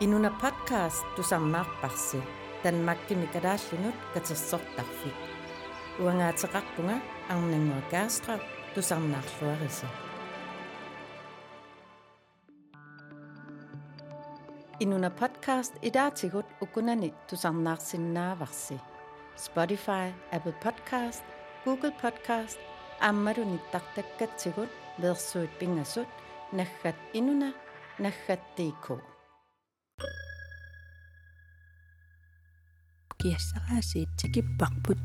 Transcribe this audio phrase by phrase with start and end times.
[0.00, 2.22] Inuna podcast tusarnaarparsi
[2.64, 5.14] Danmarkimi kadaallinut katersortarfik.
[6.00, 6.96] Uangaateqarpunga
[7.28, 8.40] arnangua Kaastrap
[8.74, 9.86] tusarnaarluarisa.
[14.80, 18.80] Inuna podcast idaatigut ukunani tusarnaarsinnaavarsi.
[19.36, 21.24] Spotify, Apple Podcast,
[21.64, 22.58] Google Podcast,
[23.02, 26.08] аммалуниттартаккатсигут версуит пингасут
[26.52, 27.52] наггат инуна
[27.98, 29.00] наггаттиикку
[33.27, 34.97] киассараасиит такиппарпут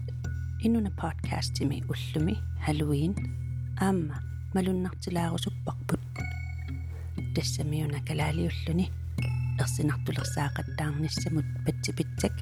[0.62, 3.14] инуна подкастими уллуми халуин
[3.80, 4.16] аама
[4.54, 6.02] малуннартилаарусуппарпут
[7.34, 8.86] тассамиуна калаалиуллуни
[9.62, 12.34] ерсинартулерсаақаттаарниссамут патсипитсак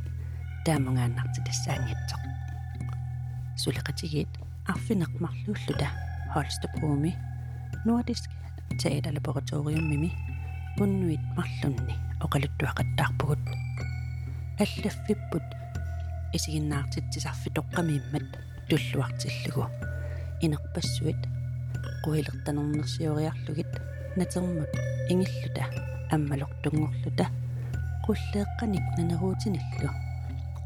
[0.67, 2.23] таамунгааннарти тассаангитсоқ
[3.63, 4.31] сулеқатигит
[4.73, 5.89] арфинеқмарлууллута
[6.35, 7.13] холстопруми
[7.87, 8.29] нордиск
[8.81, 10.11] театерлабораториуммими
[10.83, 13.41] уннуит марлунни оқалуттуақаттаарпугут
[14.63, 15.47] аллаффиппут
[16.33, 18.27] исигиннаартитсисарфи тоққамииммат
[18.69, 19.67] туллуартиллугу
[20.41, 21.21] инерпассуит.
[22.05, 23.73] Қуилертанернерсиориарлугит
[24.17, 24.73] натермут
[25.09, 25.65] ингиллута.
[26.11, 27.27] Аммалортунгорлута.
[28.05, 29.91] Qulleeqqanik naneruutinillu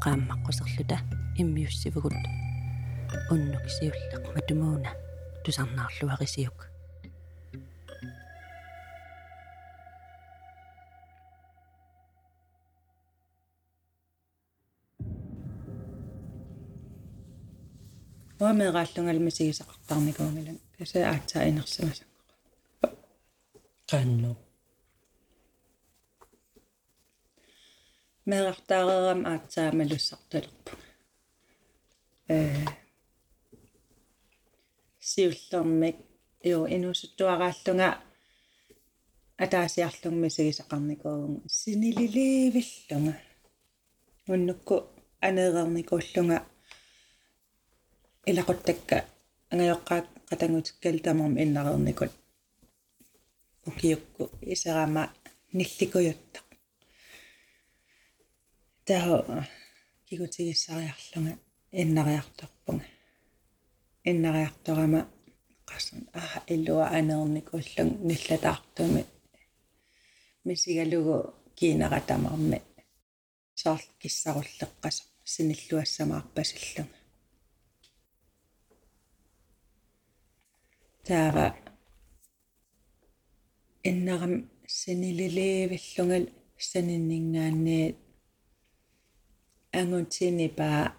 [0.03, 0.97] qaammaqqusерлута
[1.41, 2.17] иммиуссивгут
[3.31, 4.91] уннуксиуллеq матумууна
[5.43, 6.74] тусарнаарлуарисиук
[18.45, 22.87] уамеэрааллунгалмасигисақартарникуунгалан каса аатсаа инерсамасангоqa
[23.89, 24.31] qanno
[28.29, 30.71] меэрартаарерам аатсаа малуссарталерпу
[32.35, 32.37] э
[35.11, 35.97] сиуллермик
[36.49, 37.89] ио инусуттуарааллунга
[39.43, 43.13] атаасиарлугми сигисақарникуун синилиливиллунга
[44.33, 44.75] уннукку
[45.27, 46.37] анеерерникууллунга
[48.29, 48.97] илақуттакка
[49.51, 52.11] ангайоққаат қатангутиккал тамарм иннарерникут
[53.67, 55.03] укиукку исерама
[55.57, 56.39] нилликуйутта
[58.85, 59.47] таа
[60.07, 61.33] кигутигиссариарлунга
[61.71, 62.85] иннариарторпунга
[64.11, 65.01] иннариарторама
[65.69, 69.01] qassan аа илуа анерникуллун ниллатаартуми
[70.47, 71.15] мисигалугу
[71.57, 72.59] кинератамарми
[73.61, 74.97] саар киссаруллеққас
[75.33, 76.94] синиллуассамаарпасиллунга
[81.07, 81.47] таава.
[83.89, 84.33] Иннарам
[84.67, 86.25] синилилиивиллунгал
[86.57, 87.97] саниннингаанниит
[89.79, 90.93] ангутини паа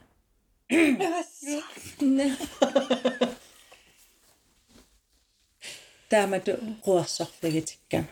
[6.10, 6.52] таамату
[6.84, 8.08] руарсорфигитиккама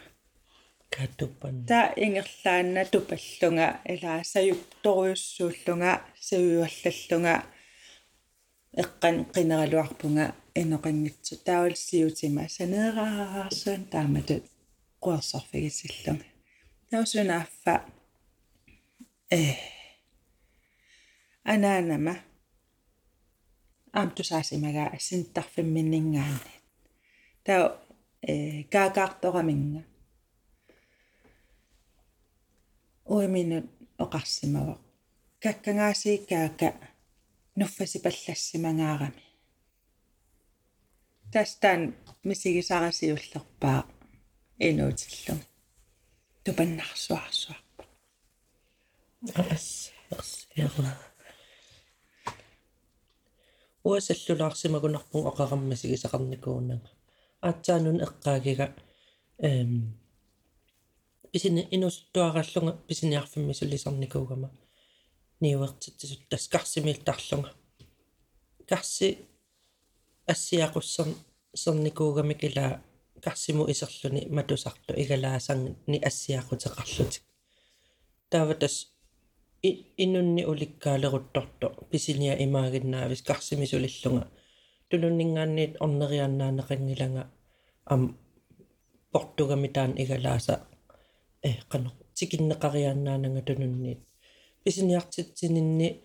[0.95, 5.93] катуппан та ингерлаанна тупаллунга илаа саюпторуйуссууллунга
[6.29, 7.35] саюаллаллунга
[8.82, 10.26] эққан қинералуарпунга
[10.62, 14.36] инеқангитсу таавалсиутима санеераарсуан таамату
[15.04, 16.26] руарсорфигисиллунга
[16.90, 17.74] таусунааффа
[19.32, 19.42] э
[21.44, 22.16] анаанама
[24.00, 26.54] аамтусаасимага ассинтарфимминнингаани
[27.46, 27.64] таа
[28.22, 29.82] э каакаартораминга
[33.06, 33.66] уиминут
[34.04, 34.76] оқарсимава
[35.44, 36.70] каккангаасииккаака
[37.57, 39.25] нуффасипаллассимангаарами
[41.33, 43.87] тастан мисигисарасиуллерпаа
[44.59, 45.41] инуутиллу.
[46.45, 47.85] Тупаннарсуарсуарпа
[49.35, 50.93] ас ас яна
[53.85, 56.89] уасаллулаарсимагунарпун оқараммасигисақарникууннага
[57.41, 58.67] аатсаанун эққаагига
[59.39, 59.97] эм
[61.33, 64.51] писини инустуараллунга писиниарфимми сулисарникуугама
[65.41, 67.51] ниуертитсут тас карсимиилтарлунга
[68.69, 69.19] карси
[70.27, 71.09] ассиақуссер
[71.55, 72.83] серникуугами кила
[73.23, 77.23] карсиму исерлүни матусарту игалаасарни ассиақутеқарлутик
[78.31, 78.75] тааватас
[80.05, 84.31] иннунни уликкаалерутторто писиния имаагиннаавис карсимисулиллунга
[84.91, 87.23] тулуннингаанниит орнерианнаанеқангилага
[87.93, 88.19] ам
[89.13, 90.55] португамитаан игалааса
[91.43, 94.01] э қано тикиннеқарианнаанага тунунниит
[94.65, 96.01] писиниартитсининни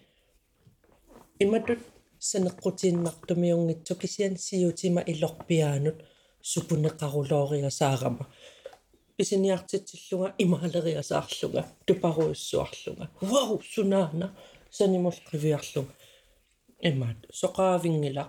[1.39, 1.79] иматут
[2.19, 6.03] санеққутииннартумиунгитсу кисиан сиутима илорпиаанут
[6.41, 8.27] супунеқарулоориасаарама
[9.17, 14.35] писиниартитсиллунга имаалериасаарлунга тупаруйуссуарлунга вау сунаана
[14.69, 15.93] санимул қивиарлунга
[16.81, 18.27] имаат соқаавингила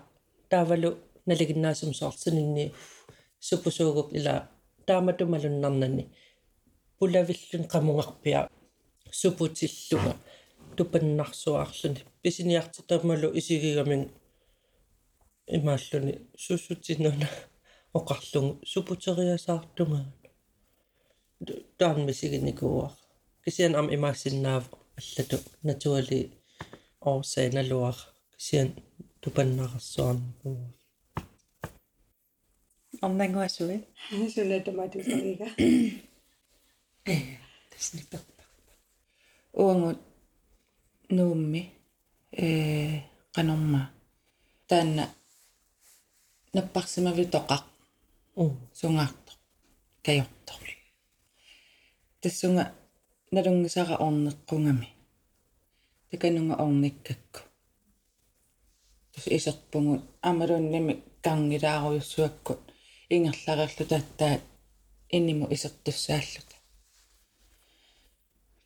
[0.48, 2.72] таавалу налигиннаасум соорсининни
[3.40, 4.48] супусуугук ила
[4.86, 6.04] тааматумалуннарнани
[6.98, 8.48] пулавиллун qamунгарпиа
[9.12, 10.16] супутиллуга
[10.76, 14.10] тупаннарсуаарлуни писиниартитамалу исигигамин
[15.46, 16.14] имааллуни
[16.44, 17.28] суссутинуна
[17.98, 20.06] оқарлугу супутериасаартунгаа
[21.78, 22.88] таанмисигиникуа
[23.44, 24.64] кисиан ам имаасиннаав
[25.00, 25.38] аллату.
[25.62, 26.20] Натуали
[27.00, 27.96] орсааналуар
[28.36, 28.68] кисиан
[29.22, 30.72] тупаннарсуарнаа
[33.06, 33.78] орнангуасуи
[34.34, 35.48] сунатаматусарига
[37.70, 38.18] тасниппа
[39.52, 39.98] уангут
[41.08, 41.72] нуумми
[42.32, 43.00] э
[43.34, 43.90] канорма
[44.68, 45.04] таанна
[46.54, 47.64] наппарсимави тоқақ
[48.78, 49.38] сунгаартоқ
[50.04, 50.62] каёртоқ
[52.20, 52.64] тассунга
[53.32, 54.88] налунгисара орнеққунгами
[56.10, 57.40] таканунга орниккакку
[59.12, 60.94] тус исерпугут амалунними
[61.24, 62.60] кангилааруйуссуаккут
[63.14, 64.40] ингерларерлу таттаа
[65.16, 66.56] инниму исертуссааллута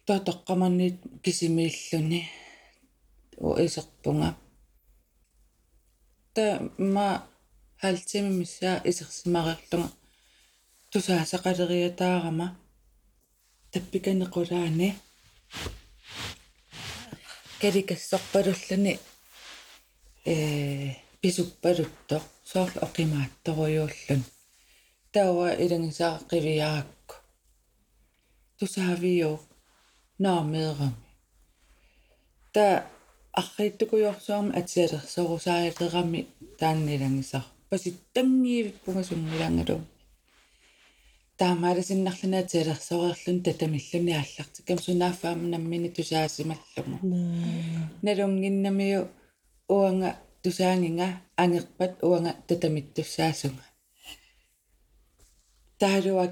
[0.07, 2.29] тотоққаманнит кисимииллуни
[3.37, 4.37] о исерпунга.
[6.35, 7.27] Та ма
[7.81, 9.91] халтиммиссаа исерсимарерлунга.
[10.91, 12.57] Тусаасақалериатаарама.
[13.73, 14.95] Таппиканеқулаани.
[17.61, 18.99] Каликассорпалуллани.
[20.25, 22.23] Э писуппалутто.
[22.45, 24.23] Соорлу оқимаатторуйууллун
[25.15, 27.15] тауа илангисаа қивиаакку
[28.59, 29.39] тусаавиу
[30.19, 30.95] наамеерами
[32.53, 32.87] та
[33.33, 36.27] аррииттукуйорсуарма атиалерсорусааялерами
[36.59, 37.43] тааннилангисар.
[37.71, 39.81] Паситтангиивиппунга сунгилангалу
[41.39, 46.95] таамааласиннарлуна атиалерсориерлун татамиллуни ааллартиккам сунаафаама наммини тусаасималлугу
[48.07, 49.03] налунгиннамиу
[49.69, 50.11] уанга
[50.43, 53.65] тусаангинга ангерпат уанга татамиттуссаасунга
[55.81, 56.27] таалуа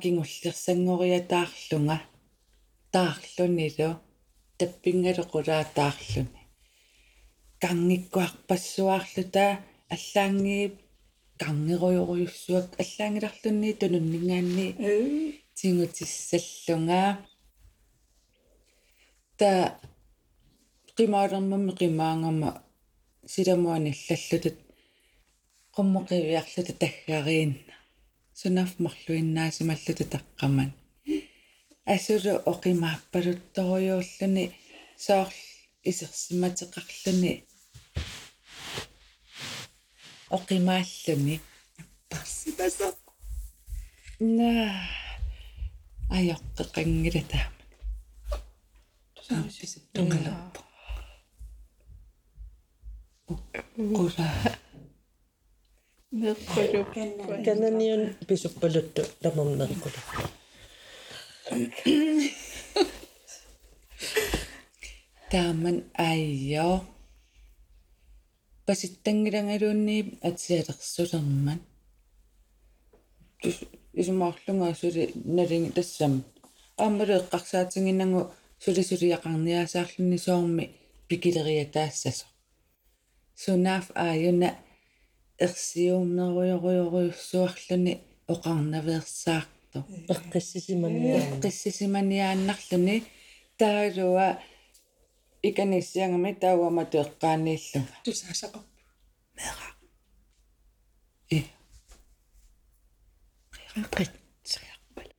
[2.92, 3.88] кингуллерсангориатаарлунга таарлунилу
[4.58, 6.42] таппингалеқулаа таарлуни
[7.62, 9.46] кангиккуарпассуаарлута
[9.94, 10.74] аллаангиип
[11.42, 14.66] кангеруйоруйуссуак аллаангиларлунни тунуннингаанни
[15.58, 17.02] тингутиссаллунга
[19.38, 19.50] та
[20.96, 22.50] qimaalermammi qimaangama
[23.32, 24.58] silamuani allallutut
[25.74, 27.74] qummoqiviarlutu taggariinna
[28.40, 30.70] sunaf marluinnaasimallutu taqqaman
[31.84, 34.54] асулу оқимааппалутторуйууллуни
[34.96, 35.32] соорл
[35.84, 37.44] исерсиматеқарлуни.
[40.30, 41.40] Оқимааллуни.
[42.08, 42.94] Парсипасо
[44.20, 44.86] на
[46.10, 47.52] аёққеқангилатаама
[49.14, 50.60] тусаамисис тунгалаппо
[53.96, 54.28] қула
[56.12, 56.92] меққулуп
[57.46, 60.00] кананиун писуппалутту ламорнеркула
[65.30, 66.70] тааман айё.
[68.66, 71.60] Паситтангилангалуунни атсиалерсулерман
[73.40, 73.56] тус
[74.00, 75.04] исумаарлунгаа сули
[75.36, 76.12] налинги тассам.
[76.76, 78.22] Аамалу эққарсаатингиннангу
[78.64, 80.64] сулисулиақарниасаарлунни соорми
[81.08, 82.26] пикилериатаассасо
[83.42, 84.50] сунаф ааюна
[85.44, 87.94] ерсиуумнеруйоруйоруйуссуарлуни
[89.74, 92.96] оқарнаверсаарто эққиссисиманниаа қиссисиманиааннарлуни
[93.58, 94.28] таалуа
[95.42, 98.62] иканиссиангами тауамату эққаанииллунга тусаасақар
[99.36, 99.68] мера
[101.30, 101.38] и
[103.74, 105.10] қиққитсиарпал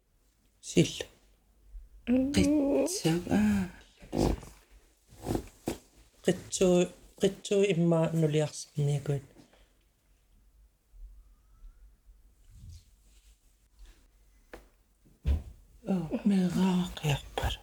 [0.62, 1.06] силла
[2.34, 3.40] қитсага
[16.26, 17.62] merak yaparım.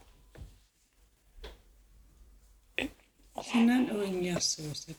[3.43, 4.95] Sinan oynayasın sen.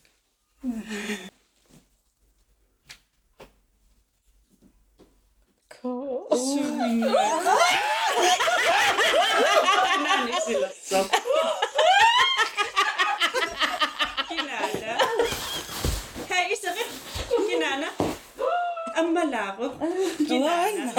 [5.82, 7.02] Suyun.
[10.12, 11.08] Annesi lazım.
[14.30, 14.98] Kinana.
[16.30, 16.88] Hey, isakit.
[17.50, 17.86] Kinana.
[17.86, 18.01] Er
[19.02, 19.68] ang malaro.
[20.22, 20.94] Ginana.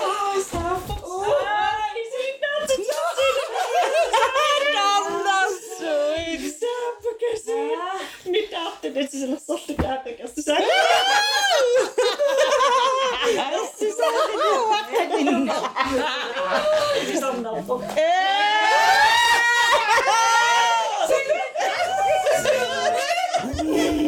[0.00, 1.00] Wow, sapos.
[1.08, 1.24] Oh.
[1.24, 3.00] Ah, ik dat het zo
[4.76, 6.44] Dan was het.
[6.60, 7.48] Sapos.
[8.24, 10.04] Niet achter, dit is een zachte kaart.
[10.04, 10.54] Dat is een
[13.36, 13.96] Dat is een
[17.42, 18.28] Dat is
[23.68, 23.98] Yeah.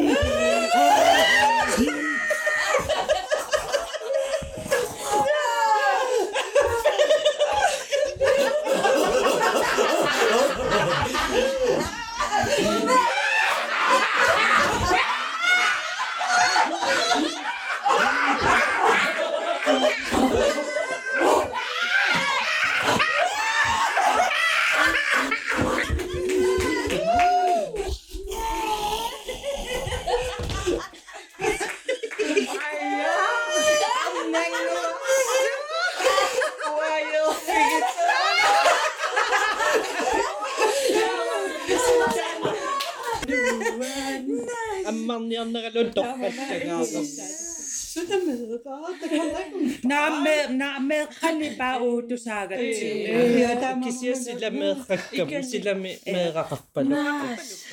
[51.58, 56.86] baru tu sangat eh, ya tamu kisah sila merkam sila merkam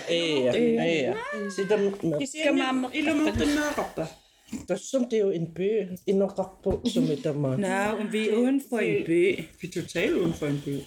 [0.08, 1.14] eh eh
[1.52, 4.08] sila merkam mamma ilu merkam
[4.78, 6.24] Som det er jo en by, en
[6.64, 7.60] på, som er Danmark.
[7.60, 9.44] Nej, vi er uden for en by.
[9.62, 10.80] Vi er totalt uden for en by.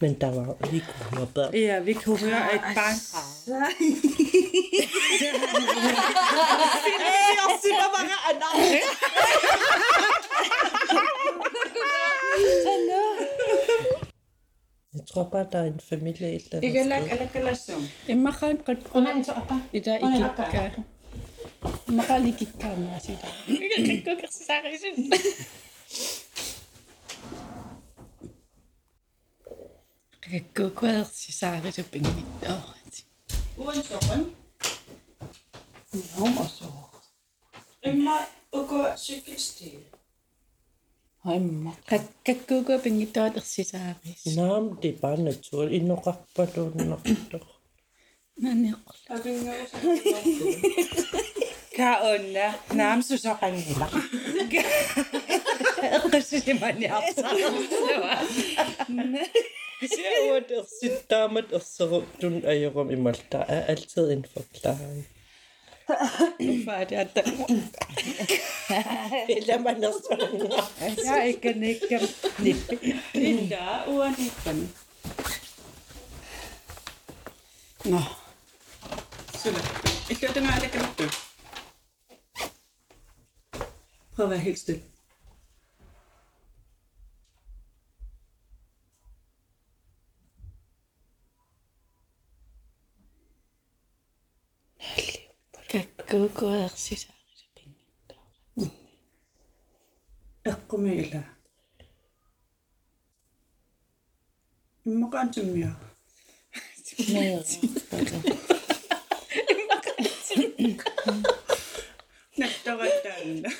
[0.00, 1.54] Men der var, vi kunne høre børn.
[1.54, 2.96] Ja, vi kunne høre et barn.
[6.84, 8.36] Find det, jeg siger bare, at
[12.34, 13.02] Hallo.
[14.94, 17.82] Jeg tror bare, der er en familie et eller andet Igalak alakalasum.
[18.08, 19.24] Emma kan godt prøve.
[19.72, 20.70] I dag ikke gøre.
[21.88, 23.30] Emma kan ikke gøre noget i dag.
[23.48, 25.12] Jeg kan ikke gøre sådan.
[30.32, 32.24] Jeg kan gå kvæder til Sari til Bengi.
[33.56, 34.36] Uden soven.
[35.92, 36.64] Nå, må så.
[37.82, 38.10] Emma,
[38.52, 39.93] og gå cykelstille
[41.24, 47.44] kakkukkupingituat ersisaaris naam det er bare naturligt innoqarpaluunnertor
[48.44, 48.78] naniq
[51.76, 52.46] ka onna
[52.80, 53.86] naam susaqangila
[55.96, 58.26] eqqissimaniarsaarsuan
[59.84, 63.60] Ser ud, at sit damet og så rundt, du er jo rum i Malta, er
[63.72, 65.06] altid en forklaring.
[65.86, 67.22] Hvorfor er det, at der...
[69.28, 70.28] Eller man også
[71.04, 72.00] Jeg er ikke nikke.
[73.14, 74.68] Linda uanipan.
[77.84, 78.00] Nå.
[79.34, 79.58] Sulla.
[80.10, 81.04] Ikke den er alakalattu.
[84.16, 84.82] Prøv at være helt stille.
[94.84, 95.23] kakkuga
[95.74, 98.66] kakkokoersisaarilu pinnittaara
[100.50, 101.22] eqqumi ila
[104.90, 105.72] иммакаантуммиа
[112.38, 113.50] наттагаттаанна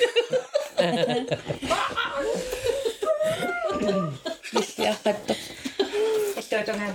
[4.61, 5.35] исяқатто
[6.35, 6.91] таттаанаа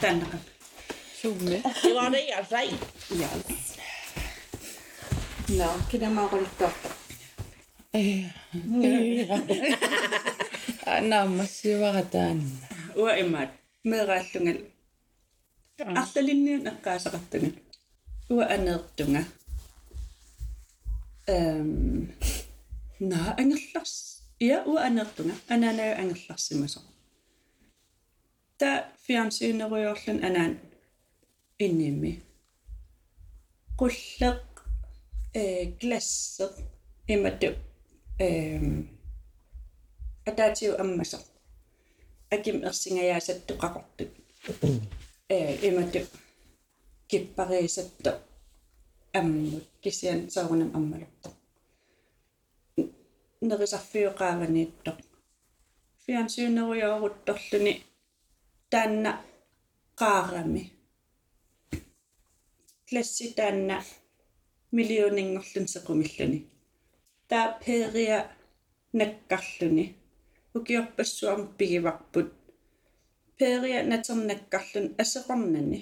[0.00, 0.51] тааннаа
[1.22, 1.62] Soumi.
[1.84, 2.70] Ilaa reia sai.
[3.18, 3.78] Yes.
[5.56, 6.88] No, kyllä mä oon totta.
[7.94, 8.26] Ei.
[11.00, 12.42] Naamassa vaataan.
[12.96, 13.50] Uaimat.
[13.84, 14.56] Me raattungal.
[15.94, 17.50] Ahtalinniun akkaasaqattungal.
[18.30, 19.22] Uanertunga.
[21.28, 22.02] Ehm.
[23.00, 24.22] Na, angerlars.
[24.40, 25.34] Ja, uanertunga.
[25.50, 26.82] Anana jo angerlarsimasoq.
[28.58, 30.71] Ta fiansiuneruyorlun anan.
[31.66, 32.12] Innimmi.
[33.78, 34.42] Qulleq
[35.34, 36.54] э глассеq
[37.14, 37.48] имату
[38.18, 38.88] эм
[40.26, 41.18] атаатиу аммасо
[42.30, 44.10] аким ерсингаяасатту qaqortut
[45.28, 46.00] э имату
[47.08, 48.10] киппариисатто
[49.18, 51.28] аммут кисиан саарунам аммалорто
[53.48, 54.90] нерисарфиоqaavaниитто
[56.04, 57.74] фиансиунеруйоорутторлуни
[58.70, 59.12] таанна
[60.00, 60.62] qаарами
[62.91, 63.77] класси таанна
[64.71, 66.39] миллионингорлун секумиллуни
[67.29, 68.19] таа периа
[68.99, 69.85] наккарлуни
[70.57, 72.29] укиорпассуарм пигиварпут
[73.37, 75.79] периа натернаккарлун асеқорнани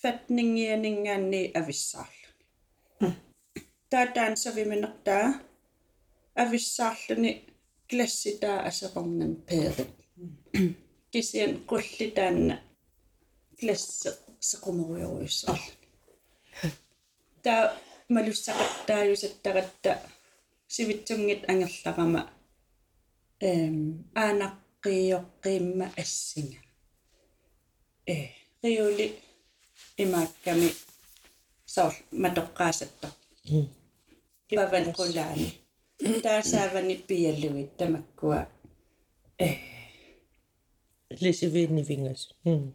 [0.00, 3.10] фатнингианингаанни ависсаарлуни
[3.90, 5.26] таа таансавиминертаа
[6.42, 7.32] ависсаарлуни
[7.90, 9.90] класситаа асеқорнан перит
[11.12, 12.56] кисиан қулли таанна
[13.58, 14.10] классе
[14.40, 15.79] секумеруйоруйуссаарлу
[17.42, 17.76] та
[18.08, 19.92] малуссақаттааюсаттаратта
[20.68, 22.22] сивитсунгит ангерларама
[23.40, 26.60] эм аанаққиоққиимма ассинга
[28.06, 28.16] э
[28.62, 29.06] риули
[29.96, 30.68] имаакками
[31.74, 33.08] соор матоққаасатта
[34.56, 35.48] паван қулаани
[36.22, 38.40] таасаавани пиаллуит тамаккуа
[39.38, 39.48] э
[41.20, 42.34] Lise vind i vingas.
[42.44, 42.72] Mm.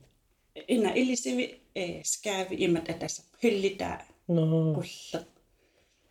[0.67, 3.98] ина илисиви э скаави имат атаса хиллитаа
[4.34, 4.42] Nå,
[4.76, 5.26] qulleq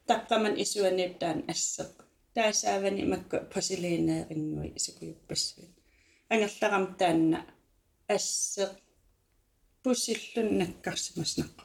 [0.08, 1.94] taqqaman isuaniiptaan asseq
[2.36, 5.72] taassaavani makku porcelaineeringui isukuyuppassuin
[6.32, 7.40] angerlaram taanna
[8.16, 8.74] asseq
[9.84, 11.64] pussillun nakkarsimasnaqqa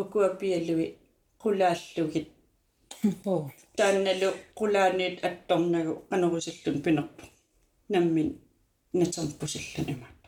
[0.00, 0.88] ukuapialui
[1.42, 2.28] qulaallugit
[3.78, 7.24] taannalu qulaaniit attornagu qanorusillun pinerpu
[7.92, 8.28] nammin
[8.98, 10.19] naterpusillun imaattorsimas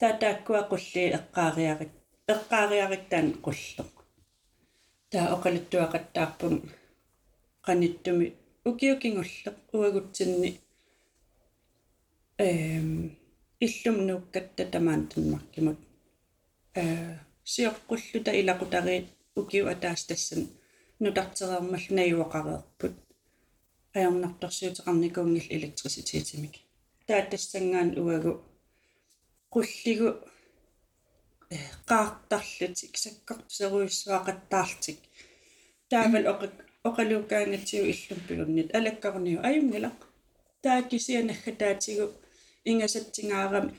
[0.00, 1.92] taataakkua qulli eqqaariarit
[2.32, 3.94] эққаариариттаан qulleq
[5.10, 6.54] таа оқалуттуақаттаарпун
[7.66, 8.26] qaниттуми
[8.68, 10.50] укиукингуллеq уагутсинни
[12.46, 12.88] эм
[13.66, 15.78] иллум нуккатта тамаан таммаркимут
[16.80, 16.82] э
[17.52, 19.06] сиоққуллута илақутариит
[19.40, 20.42] укиу атаас тассан
[21.02, 22.94] нутартерермал наюоқареерпут
[23.98, 26.54] аярнарторсиутеқарникуунгил электриситиитимик
[27.06, 28.32] тааттассангаан уагу
[29.54, 30.08] qulligu
[31.88, 34.98] qaartarlutik sakkortuseruissuaqattaartik
[35.90, 36.46] taaval oqa
[36.88, 39.98] oqaluukaangatsiu illum pilunit alakkarniu ajungilaq
[40.64, 42.06] taakisianagga taatigu
[42.70, 43.72] ingasatsingaarami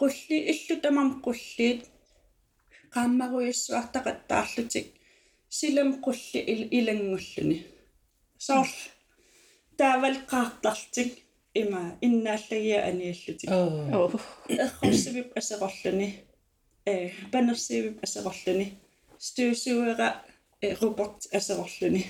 [0.00, 1.80] qulli illu tamam qulliit
[2.94, 4.88] qaammaruissuartaqattaarlutik
[5.58, 6.40] silam qulli
[6.78, 7.58] ilangulluni
[8.46, 8.76] soorl
[9.78, 11.10] taaval qaartartik
[11.54, 14.10] има иннааллагиа аниаллутик оо.
[14.48, 16.08] Эрхорсивип асеқорлуни
[16.86, 18.66] э панерсивип асеқорлуни
[19.18, 20.22] стюсуера
[20.80, 22.06] робот асеқорлуни.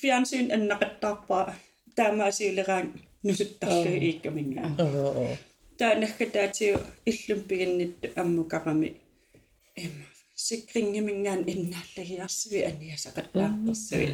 [0.00, 1.54] Фиансин аннақаттаарпаа
[1.96, 2.86] таамаасиулераан
[3.22, 5.36] нусуттарлуи ииккамингаа оо
[5.78, 6.78] таанахкатаатиу
[7.10, 8.90] иллум пигиннитту аммукарами.
[9.76, 14.08] Эма сикрингимингаан иннааллагиарсиви аниасақаттаарперсуи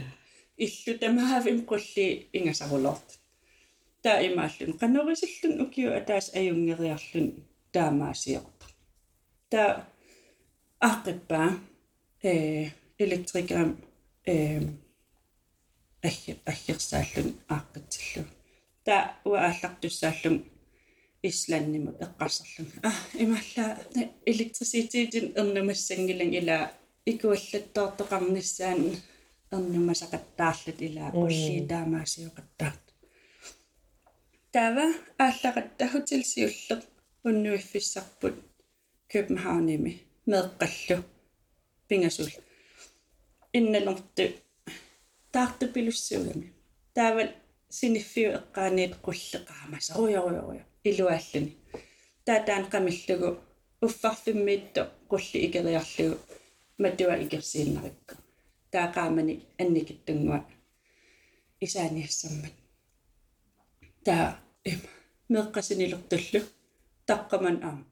[0.65, 2.07] иллу тамаавим qulli
[2.39, 3.09] ингасарулорт
[4.03, 7.29] таа имааллун канорисиллун укиу атаас аюнгериарлун
[7.73, 8.67] таамаасиорта
[9.51, 9.71] таа
[10.91, 11.49] аққиппаа
[12.23, 12.33] э
[13.05, 13.71] электрикам
[14.27, 14.61] э
[16.09, 18.25] ахи ахирсааллун ааққитсиллу
[18.87, 20.37] таа уааллартуссааллун
[21.23, 22.69] исланнимут эққарсарлун.
[22.83, 22.93] А
[23.25, 23.67] ималла
[24.25, 26.59] электриситиитин эрнумассангилан ила
[27.11, 28.81] икуаллаттоортоқарниссаан
[29.51, 31.67] эрнумасақаттаарлут ила qulli
[34.58, 34.86] таамаасиоқаттаат тава
[35.26, 36.82] ааллақатта хотелсиуллеқ
[37.28, 38.36] уннуиффиссарпут
[39.12, 39.92] Københavnimi
[40.32, 40.98] meeqqallu
[41.88, 42.30] pingasul
[43.58, 44.26] инналерту
[45.34, 46.48] таартупилуссуугами
[46.96, 47.30] таавал
[47.78, 51.52] синиффиу эққааниит qulleqaamasa руйоруйоруйо илуааллуни
[52.26, 53.30] таатаан qamillugu
[53.86, 56.18] уффарфиммиитто qulli икериарлугу
[56.84, 58.14] матуа икерсииннарикку
[58.74, 60.40] таақаамани анникиттунгуа
[61.66, 62.56] исааниассаммат
[64.06, 64.28] таа
[64.71, 64.81] эм
[65.33, 66.41] меэккасинилертуллу
[67.09, 67.85] таққаман аама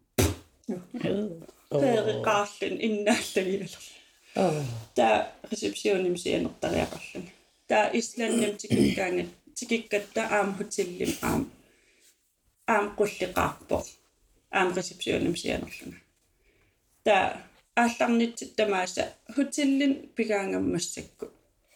[1.70, 3.74] переқаарлун иннааллагилалер
[4.42, 4.62] оо
[4.98, 5.16] таа
[5.50, 7.26] ресепсионим сианертариақарлун
[7.70, 11.42] таа исланнам тикиккаангат тикиккатта аам хотиллим аам.
[12.66, 13.76] Аам qulliqaarpo
[14.50, 16.00] аам ресепсионим сианерлунга
[17.06, 17.24] таа
[17.82, 19.02] аалларнитсит тамааса
[19.36, 21.26] хотиллин пигаангаммассакку.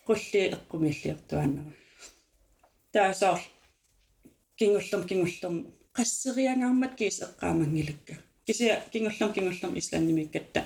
[0.06, 1.72] Qulli эққумиллиертуаннера
[2.92, 3.40] таа соор
[4.60, 5.56] кингуллум кингуллум
[5.96, 8.14] qasseriangаарmat kiis eqqaamangilukka
[8.46, 10.60] kisia kingullum kingullum islanimikkatta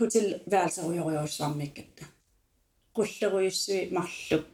[0.00, 2.04] hotel værelserujorujorsvarmikkatta
[2.96, 4.46] qullerujussui marluk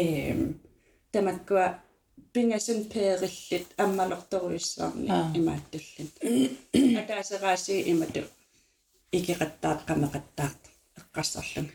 [0.00, 0.40] eem
[1.12, 1.66] tamakkua
[2.32, 6.14] pingasun peerillit ammalortorujussaarni imaattullit
[7.00, 8.22] ataaseraasi imatu
[9.18, 10.62] ikiqattaat qameqattaart
[11.00, 11.74] eqqassarlunga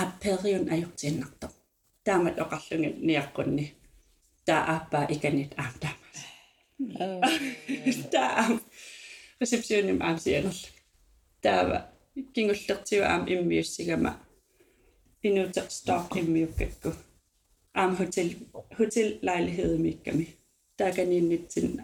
[0.00, 1.52] aaperiun ajortiinnartor
[2.04, 3.64] taamat oqarlunga niaqqunni
[4.47, 6.19] taa aappaa ikanit aam taamas
[8.13, 8.53] taa aam
[9.41, 10.67] receptionim aam sianerlu
[11.43, 11.79] taava
[12.33, 14.11] kingullertiu aam immiussigama
[15.27, 16.91] inuter stop immiukkakku
[17.81, 18.29] aam hotel
[18.79, 20.27] hotel lejlighed mikkami
[20.77, 21.83] taakaniinnitsinna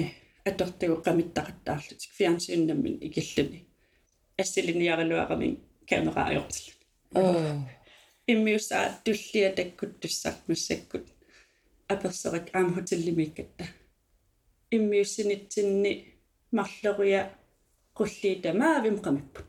[0.00, 0.10] eh
[0.48, 3.60] atortagu qamittaqattaarlutik fjernsynnammin ikilluni
[4.42, 5.54] assiliniariluaqamin
[5.88, 6.74] kamera ajortillu
[7.20, 7.54] оо
[8.32, 11.06] иммиусаа туллиа таккуттуссармассаккут
[11.93, 13.65] аперсерак аама хотеллимиккатта
[14.75, 15.93] иммиуссинитсинни
[16.57, 17.21] марлеруя
[17.97, 19.47] qulliita maavim qamipput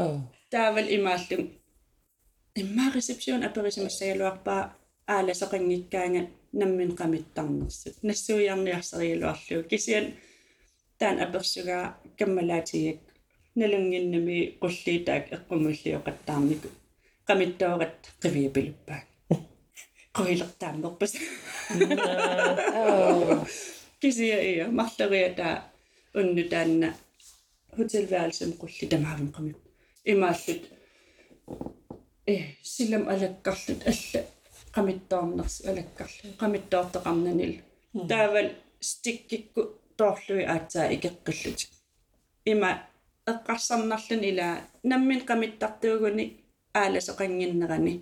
[0.00, 0.16] оо
[0.50, 1.44] таавал имааллун
[2.60, 4.62] имма ресепсион аперисимассагалуарпаа
[5.14, 6.22] ааласоқангиккаанга
[6.60, 10.06] наммин qamittарнерсут нассуиарниарсариалуарлуг кисиан
[10.98, 11.84] таан аперсугаа
[12.18, 13.00] каммалаатигак
[13.56, 16.68] налунгиннами qulliitaak эққумуллиоқаттаарнику.
[17.28, 19.06] Qamittoorat qiviapiluppaak
[20.16, 21.12] qoilertaammerpas
[24.00, 25.56] kisia ia marleria taa
[26.20, 26.88] unnu taanna
[27.78, 29.58] hotelværelsem qulli tamaavim qamip
[30.12, 30.62] imaallut
[32.32, 32.34] э
[32.72, 34.20] силам алаккарлут алла
[34.76, 37.54] qamittaarnersi alakkarlu qamittoorteqarnanil
[38.10, 38.48] taавал
[38.88, 39.60] стиккикку
[39.98, 41.70] тоорлуи аатсаа икеққиллутик
[42.52, 42.70] има
[43.32, 44.48] эққарсарнарлун ила
[44.90, 46.24] наммин qamittартуугуни
[46.80, 47.94] ааласоқангиннерани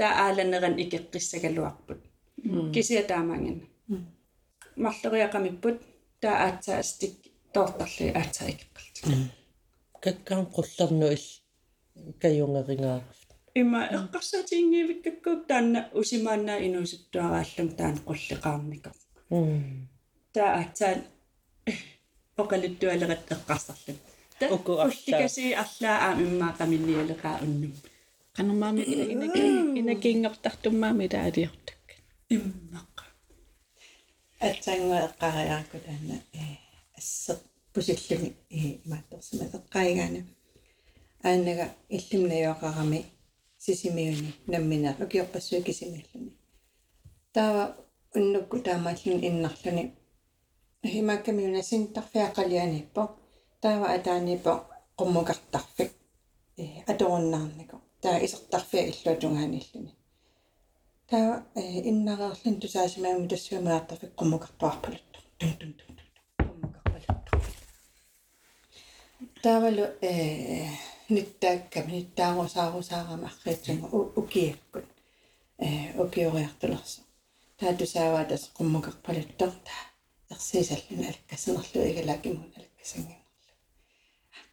[0.00, 2.00] таа ааланеран икеққиссагалуарпут
[2.74, 3.64] кисия таамаангана
[4.84, 5.78] марлериақамиппут
[6.22, 7.14] таа аатсаа стик
[7.54, 9.02] тоортарли аацаиккалти
[10.04, 11.26] каккаан qullarnu ил
[12.22, 12.98] каюнгерингаа
[13.62, 18.90] има эққарсаатиингиивиккаккук таанна усимааннаа инуусуттуарааллум таан qulliqaarнико
[20.34, 20.98] таа аацаан
[22.42, 23.94] оқалуттуалерат эққарсарлу.
[24.56, 24.86] Уку арлаа.
[24.88, 27.72] улликаси арлаа аа иммаақаминниалеқаа уннум
[28.36, 29.42] Qanermaami ila inaki
[29.80, 31.80] inakiingertartummaami taaliortak.
[32.34, 33.04] иммаqa
[34.46, 36.42] атсаангуа эққариаракутаана э
[36.98, 37.40] ассеқ
[37.72, 40.20] пусиллуми э маатторсима эққаигаана
[41.28, 41.66] аанага
[41.96, 43.00] иллумнаёоқарами
[43.64, 46.32] сисимиуни наммина укиорпассуи кисимиаллуни
[47.34, 47.64] таава
[48.14, 49.84] уннукку таамааллун иннарлуни
[50.92, 53.02] химаккамиунасин тарфиақалианиппо
[53.62, 54.52] таава атаанииппо
[54.98, 55.90] qummukartarfik
[56.62, 59.92] э аторуннаарнико таа исертарфиа иллуатунгааниллуни
[61.10, 61.32] таа
[61.90, 65.96] иннареерлун тусаасимаами тассуамаартарфик qummukartuарпалутто тун тун тун
[66.48, 67.30] qummukarpalutto
[69.44, 70.12] таавалу э
[71.14, 73.86] ниттаакками ниттаарусаарусаарама арриитсунга
[74.20, 74.88] укиаккут
[75.66, 75.68] э
[76.02, 77.00] укиориартулерсо
[77.58, 79.82] таа тусааваа тас qummukarpaluttор таа
[80.34, 83.20] ерсисаллуна алаккасинерлу игалаакимун алаккасангинерлу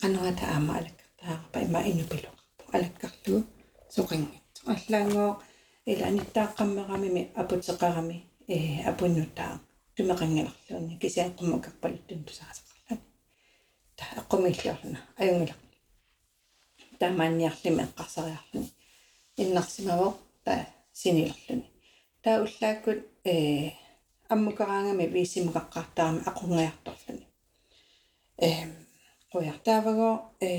[0.02, 2.37] qanurata aama alakkартаарпа има инупилуқарпу
[2.78, 3.46] алаккарлугу
[3.96, 5.32] соқингитсо аллаангоо
[5.92, 8.58] ила ниттааққаммерамими апутеқарами э
[8.90, 9.54] апуннутаа
[9.96, 13.04] тумеқангиларлуунни кисиаққуммакарпалуттун тусаасеқарлани
[13.98, 15.56] та аққумиллиорлуна аюнгила
[17.00, 18.72] таамаанниарлими эққарсариарлуни
[19.38, 21.70] иннарсимаво та синилерлуни.
[22.24, 23.72] Таа уллааккут э
[24.30, 27.26] аммукараангами висимукаққартаарами ақунгиарторлуни
[28.38, 28.50] э
[29.32, 30.10] қуяртааваго
[30.40, 30.52] э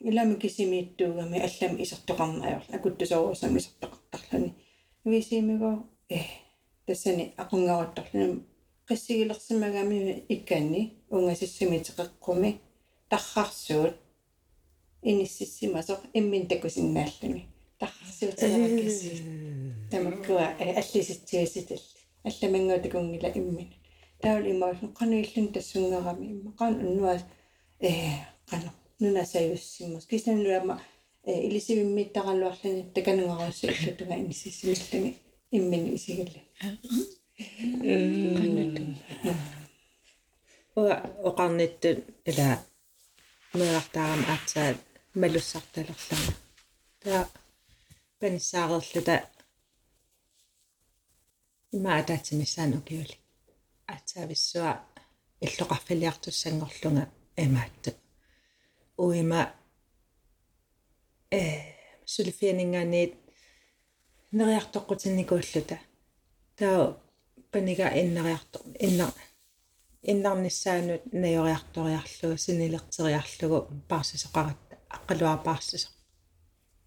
[0.00, 4.54] илами кисимииттуугами аллами исертоқарнаajorla акуттусоорусами исертоқартарлуни
[5.04, 5.70] висимиго
[6.08, 6.20] э
[6.86, 8.42] тассани ақунгаруттарлуни
[8.88, 12.60] қиссигилерсимагами икканни унгасиссимитеқеққуми
[13.08, 13.96] таррарсуут
[15.02, 17.46] иниссиссимасо иммин такусиннааллуни
[17.80, 19.10] таррарсуутеқаккисси
[19.90, 21.82] тамаккуа аллиситсиаситал
[22.24, 23.68] алламангуутакунгила иммин
[24.20, 27.18] таул имааллун қануиллун тассунгерами иммақаан уннуа
[27.81, 27.91] э
[28.49, 30.81] қано нунасаюссиммас кистанулама
[31.23, 35.17] э илисивиммиттаралуарлани таканугаруссу иллутуга инисиссимиллуни
[35.51, 36.41] иммини исигалла
[40.75, 40.95] уа
[41.29, 41.89] оқарнитту
[42.29, 42.49] ила
[43.53, 44.77] меартаарам аатсаат
[45.21, 46.33] малуссарталерлама
[47.01, 47.21] таа
[48.19, 49.15] паниссаарерлута
[51.77, 53.15] има атаатсимиссаан укиули
[53.93, 54.71] аатсаависсуа
[55.45, 57.05] иллоқарфилиартуссангорлунга
[57.36, 57.94] эмаатта
[58.96, 59.52] уима
[61.30, 61.42] э
[62.04, 63.14] сулфианингаанит
[64.32, 65.78] нериартоққутинникууллута
[66.56, 66.98] таа
[67.50, 69.12] панига иннериарто инна
[70.02, 75.88] иннарниссаанут наёриарториарлугу синилертериарлугу парсисоқаратта аққалуа парсисо.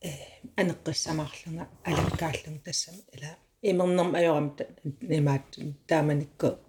[0.02, 0.10] Э
[0.58, 3.38] анеққиссамаарлунга алаккааллун тассам ила.
[3.62, 4.56] Имернерм аёрам
[5.02, 6.60] имаат тааманикку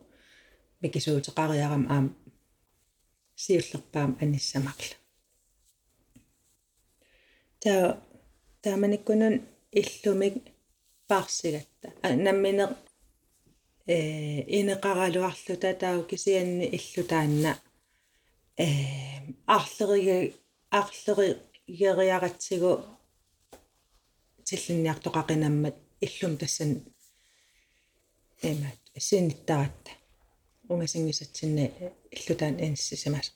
[0.83, 2.17] микисуутеқариарам аам
[3.43, 4.97] сиуллерпаам аниссамарла
[7.63, 7.85] таа
[8.63, 9.35] тааманиккунун
[9.81, 10.35] иллумик
[11.09, 11.89] парсигатта
[12.27, 12.73] намминеқ
[13.95, 13.97] э
[14.59, 17.53] инеқаралуарлута таа кисианни иллутаанна
[18.65, 18.67] э
[19.57, 20.17] арлерига
[20.81, 22.73] арлеригериаратсигу
[24.47, 26.71] тиллинниартоқақинаммат иллум тассан
[28.43, 29.91] эмат синиттаратта
[30.69, 31.65] унгасингисатсинна
[32.17, 33.33] иллутаан эниссисимас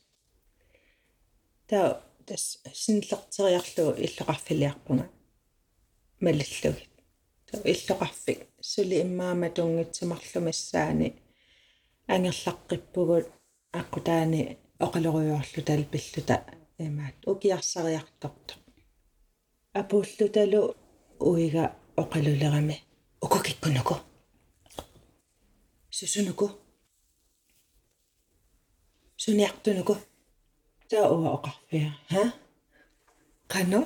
[1.69, 2.45] таа тас
[2.83, 5.07] синлертериарлугу иллоқарфилиарпунга
[6.25, 6.85] малиллуги
[7.49, 8.41] таа иллоқарфик
[8.71, 11.09] сули иммаама тунгитсимарлумассаани
[12.15, 13.27] ангерлаққиппугут
[13.81, 14.41] аққутаани
[14.85, 16.37] оқалориуарлу талпиллута
[16.87, 18.55] эмаат укиарсариарторто
[19.81, 20.61] апууллуталу
[21.29, 21.65] уига
[22.03, 22.77] оқалулерами
[23.25, 23.95] укукиккунуку
[25.91, 26.47] сусунуку
[29.23, 29.95] суниартунуку
[30.91, 32.23] таа уа оқарфиа ха
[33.53, 33.81] қано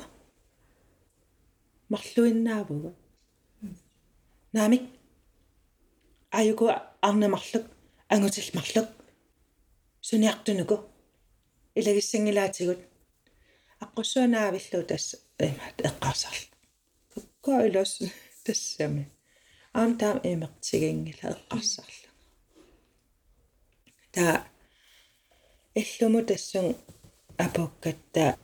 [1.93, 2.91] марлуиннаавуга
[4.55, 4.85] наамик
[6.39, 6.65] аюку
[7.09, 7.65] арнамарлук
[8.13, 8.89] ангутилмарлук
[10.09, 10.77] суниартунуку
[11.79, 12.81] илагиссангилаатигут
[13.85, 15.17] аққуссуанаавиллу тасса
[15.47, 16.47] эмаат эққарсарл
[17.45, 17.93] коилос
[18.45, 19.05] тассами
[19.79, 22.09] аам таам эмертигингила эққарсарла
[24.15, 24.54] таа
[25.75, 26.77] иллуму тассун
[27.37, 28.39] апоккатта.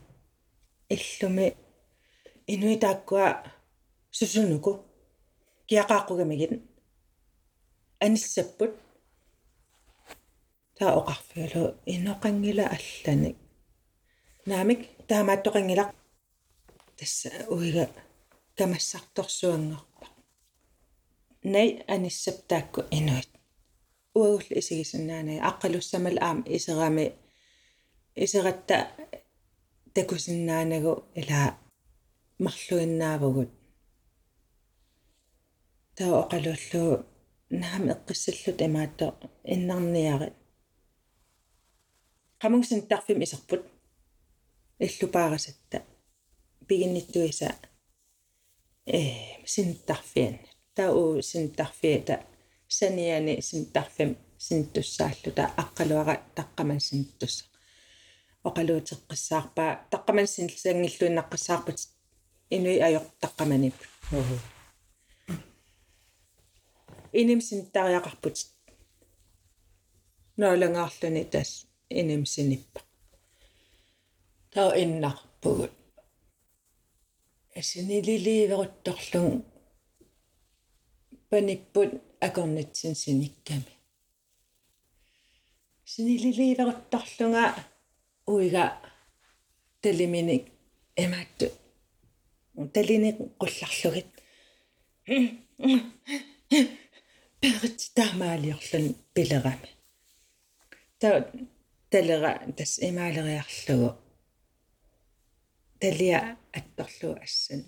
[0.89, 1.57] Иллуми
[2.47, 3.45] инуитааккуа
[4.11, 4.73] сусунуку
[5.69, 6.53] киақааққугамигит
[8.05, 8.73] аниссаппут
[10.77, 13.37] таа оқарфиулу иноқангила алланик
[14.47, 15.91] наамик таамааттоқангилақ
[16.99, 17.85] тасса уига
[18.57, 20.07] камассарторсуангорпа
[21.45, 23.30] най аниссаптаакку инуит
[24.21, 27.07] уагул исигисиннаанаа аққалуссамал аам исерами
[28.25, 28.77] исератта
[29.95, 31.43] такусиннаанагу ила
[32.45, 33.51] марлуиннаавгут
[35.97, 36.85] таа оқалууллу
[37.63, 39.07] наам эққиссаллут имаатто
[39.55, 40.29] иннарниари.
[42.41, 43.63] Qamungsin tarfim isarput
[44.81, 45.85] иллупаарасатта
[46.67, 47.55] пигинниттуиса
[48.87, 49.01] э
[49.45, 50.39] синтарфиан
[50.75, 52.25] таа у синтарфиата
[52.79, 54.11] саниани синтарфим
[54.47, 57.45] синтуссааллута аққалуара таққаман синтусса
[58.49, 61.79] оқалуутеққиссаарпаа таққаман синлсангиллуиннаққиссаарпут
[62.57, 63.77] инуи аёр таққаманип
[67.21, 68.37] иним синтариақарпут
[70.41, 71.51] ноолангаарлуни тас
[72.01, 72.81] иним синиппа
[74.53, 75.75] таа иннарпугут
[77.59, 79.35] асинилиливерутторлун
[81.31, 83.73] паниппут акорнитсин синикками
[85.85, 87.55] синилиливерутторлунга
[88.27, 88.65] уига
[89.83, 90.45] талиминик
[90.97, 91.47] эмаатту
[92.75, 94.11] талиник qullarlugit
[97.41, 99.71] перит таамаалиорлун пилерами
[100.99, 101.33] та
[101.91, 103.91] талера тас имаалериарлугу
[105.81, 107.63] талиа атторлуу ассан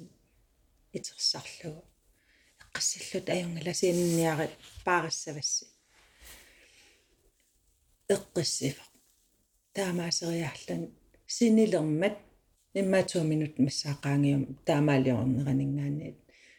[0.93, 1.83] итерсарлугу
[2.73, 4.51] эққассаллут аюнгала сиинниарит
[4.85, 5.67] паарассавасси
[8.09, 8.83] эққиссифа
[9.75, 10.83] таамаасериарлун
[11.27, 12.17] синилермат
[12.75, 16.19] иммаатуа минут массаақаангиум таамаалиорнеранингаанниит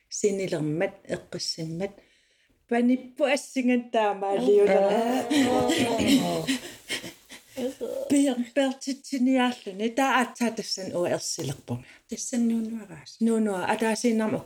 [0.09, 1.93] синилермат эққиссиммат
[2.69, 4.89] паниппу ассинган таамаалиулера
[8.09, 14.39] пиер пертитсиниаарлуни таа атсаа тассан уерсилерпунга тассаннуунуараас нуунуа атаасииннарма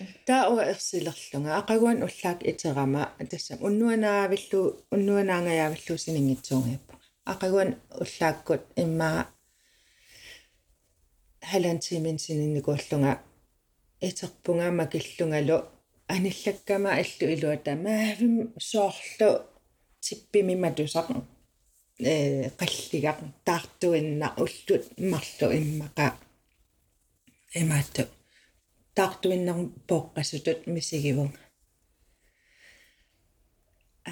[0.00, 4.60] окиули таа уерсилерлунга ақагуан уллаак итерама тассам уннуанаавиллу
[4.94, 6.94] уннуанаангаявиллу синингитсуунгиаппа
[7.32, 7.70] ақагуан
[8.02, 9.28] уллааккут иммаа
[11.50, 13.12] халантимин сининникууллунга
[14.00, 15.56] итерпунгаама киллунгалу
[16.08, 17.72] аниллаккама аллу илуата.
[17.76, 19.28] Маавим соорлу
[20.04, 21.08] типпимиматусақ
[21.98, 26.06] э қаллигақ таартуинна уллут марлу иммақа
[27.54, 28.02] эмаатту
[28.96, 31.30] таартуиннерм поққасутут мисигивун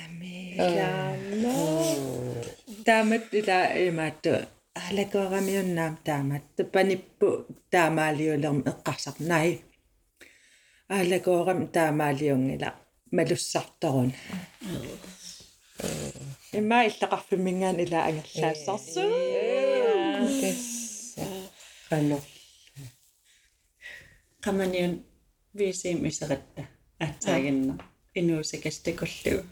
[0.03, 1.55] амилаано
[2.87, 4.33] таамат ила эмаатту
[4.87, 7.29] алакорамиуннаам таамат паниппу
[7.73, 9.49] таамаалиулерм эққарсарнай
[10.89, 12.71] алакорам таамаалиунгила
[13.17, 14.11] малуссарторун
[16.59, 19.11] имма иллақарфиммингаан ила ангерлаассарсуу
[21.89, 22.19] qanu
[24.45, 24.95] qamaniun
[25.59, 26.63] viisiim iseratта
[27.07, 27.75] атсаагинна
[28.19, 29.43] инуусакастакуллугу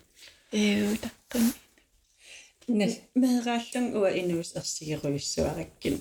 [0.53, 1.47] эу таккун
[3.21, 5.97] меэрааллун уа инуус ерсигеруйссуараккин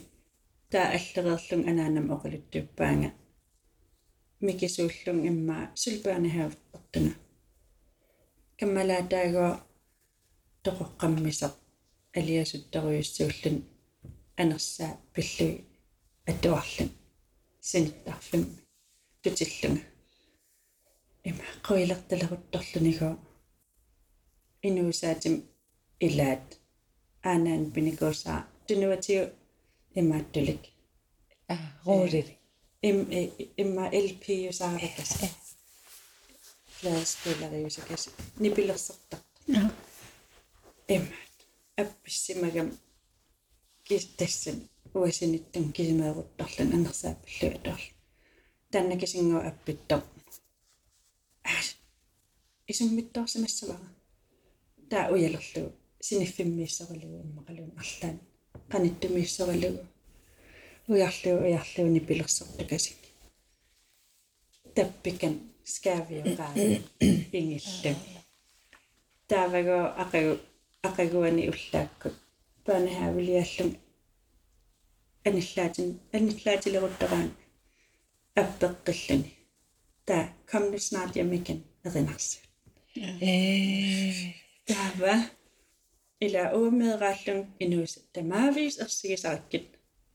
[0.71, 3.09] таа аллереерлун анаанам оқалуттуппаанга
[4.45, 7.13] микисууллун имма сулпаанахаа ортуна
[8.59, 9.51] каммалаатаагуа
[10.65, 11.53] тоқоққаммисақ
[12.17, 13.57] алиасутторуйуссууллун
[14.41, 15.55] анерсаа пиллуи
[16.31, 16.89] атуарлун
[17.69, 18.64] синиттарфимми
[19.25, 19.81] тутиллунга
[21.29, 23.09] има қуилерталерутторлунигу
[24.67, 25.35] инуусаатим
[26.07, 26.47] илаат
[27.33, 29.23] анаан пиникууsaa тунуатиу
[29.99, 30.63] имааттулик
[31.53, 32.33] а роолили
[32.89, 32.97] им
[33.63, 35.11] имма LP-юсааракас
[36.77, 38.03] флэшпилариусакас
[38.43, 39.21] нипилерсэртар
[40.95, 41.35] иммаат
[41.81, 42.69] апписсимагам
[43.87, 44.57] кистассан
[44.93, 47.94] уасиниттун кисимеерутторлун анерсааппаллу
[48.69, 50.01] аторл таннакисингуа аппиттор
[52.67, 53.87] исуммиттоорсимассавара
[54.89, 58.19] таа уялерлу синиффиммииссорилугу иммақалун арлаан
[58.71, 59.83] qaниттумииссорилугу
[60.87, 62.97] уярлуу уярлууни пилерсертакасик
[64.75, 66.51] таппикан скавиогаа
[67.37, 67.95] ингиллу
[69.27, 70.33] тааваго ақагу
[70.87, 72.15] ақагуани уллааккут
[72.65, 73.71] паанахаавилиаллун
[75.27, 77.29] аниллаатин аниллаатилеруттараан
[78.35, 79.37] abdaqillani.
[80.07, 82.39] Der kom nu snart hjem igen af Rinnarsø.
[82.95, 83.09] Ja.
[83.09, 84.35] Øh.
[84.67, 85.29] Der var
[86.21, 89.61] eller åbnet retlen i noget damavis og sige sig at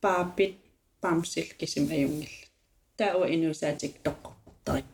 [0.00, 0.54] bare bit
[1.02, 2.28] bamsilke som er jungel.
[2.98, 4.32] Der var endnu så at det dog
[4.66, 4.84] drik.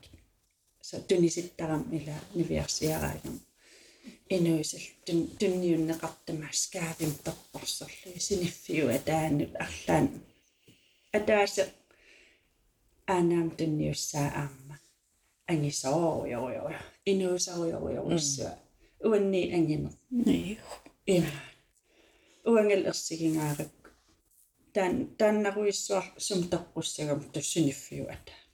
[0.83, 3.43] Så den i sit daram eller niversier retlen.
[4.31, 7.91] Endnu så den den jo en rette maskade den dog så.
[8.19, 9.49] Sinifio at der er nyt.
[11.13, 11.47] At der er
[13.09, 13.17] Mm.
[13.17, 14.75] anam tunniu saamma
[15.51, 16.63] angi soo yo yo
[17.11, 18.51] inu soo yo yo sua
[19.09, 20.59] uanni angima nei
[21.15, 21.31] ina
[22.51, 23.75] uangel ersigingaarip
[24.75, 28.45] taan taannaruissuar sumtarqussagam tussiniffiu ataan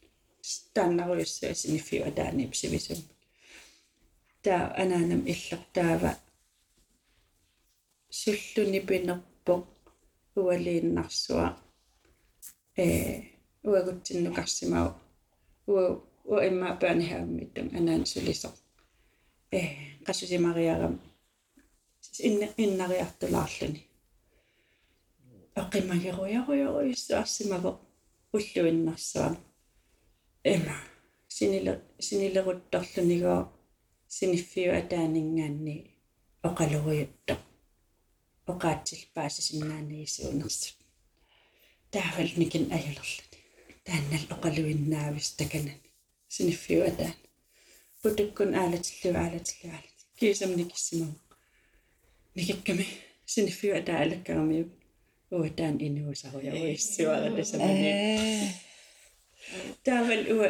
[0.75, 2.97] taannaruissua siniffiu ataani va
[4.45, 6.11] taa anaanam illortaava
[8.21, 9.55] sullunipinerpo
[10.37, 11.47] ualiinnarsua
[12.79, 13.32] ee.
[13.65, 14.89] Уагутсиннукарсимау
[15.73, 15.85] уа
[16.31, 18.55] уа имма børnehavemittum анaan sulisor
[19.59, 19.61] э
[20.07, 20.95] qassusimariaram
[22.29, 23.81] инна иннариартулаарлуни
[25.63, 27.73] оқимагеруяруяруиссуарсимаво
[28.35, 29.29] уллуиннарсуа
[30.53, 30.77] эма
[31.37, 31.73] синиле
[32.07, 33.41] синилерутторлунигоо
[34.17, 35.77] синиффиу атаанингаанни
[36.49, 37.35] оқалуриутто
[38.53, 40.77] оқаатсил паасисиннаанигисуунерсут
[41.93, 43.32] таавал никин аюлерлани
[43.87, 45.91] тааннал оқалуиннаавис таканани
[46.35, 47.17] синиффиу атаан
[48.03, 51.13] путуккун аалатиллу аалатиллу аалат кисам никиссимам
[52.37, 52.87] никикками
[53.33, 54.67] синиффиу атаалаккарамиу
[55.37, 57.93] уутаан инуусаруяруиссуара тасамани
[59.85, 60.49] таавал уа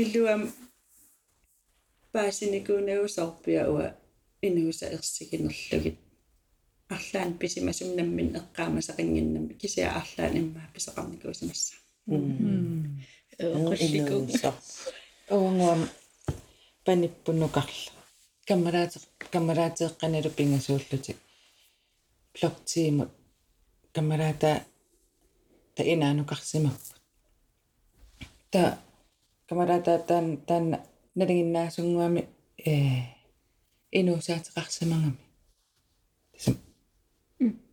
[0.00, 0.42] иллуам
[2.12, 3.86] паасиникуунагусорпиа уа
[4.46, 5.98] инууса ерсигинерлугит
[6.94, 11.74] арлаан писимасумнаммин эққаамасақингиннами кисиа арлаан иммаа писеқарникуусимасса
[13.78, 14.16] qulliku
[15.30, 15.80] уангуам
[16.84, 17.92] паниппунукарла
[18.48, 18.98] камераате
[19.32, 21.18] камераатеэққаналу пингасууллутик
[22.34, 23.10] блоктиимут
[23.94, 24.64] камераата
[25.74, 27.00] та инаанукарсимаппут
[28.50, 28.78] та
[29.48, 30.64] камераата таан таан
[31.14, 32.22] налигиннаасунгуами
[32.66, 32.74] э
[33.92, 35.18] инуусаатеқарсимангами
[36.32, 36.56] тасам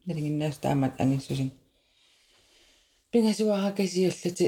[0.05, 1.51] налигиннаас таамат ангиссусин
[3.17, 4.47] пингасуара касиуллути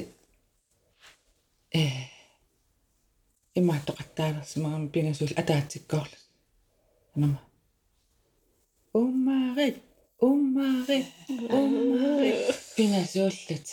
[1.73, 1.79] э.
[3.55, 6.17] Имааттоқаттаалерсимагами пингасуул атаатсиккоорлу
[7.15, 7.41] амама.
[8.93, 9.77] Уммаарит
[10.19, 11.07] уммаарит
[11.49, 12.37] уммаарит.
[12.75, 13.67] Пингасууллут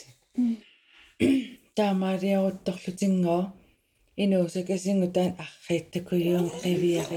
[1.77, 3.53] таамаалиарутторлутингоо
[4.17, 7.17] инуусакасингу таан аррииттакуйуун қивиари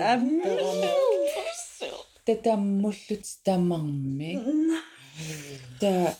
[2.26, 4.32] татаммуллут тамарми.
[5.80, 6.18] Та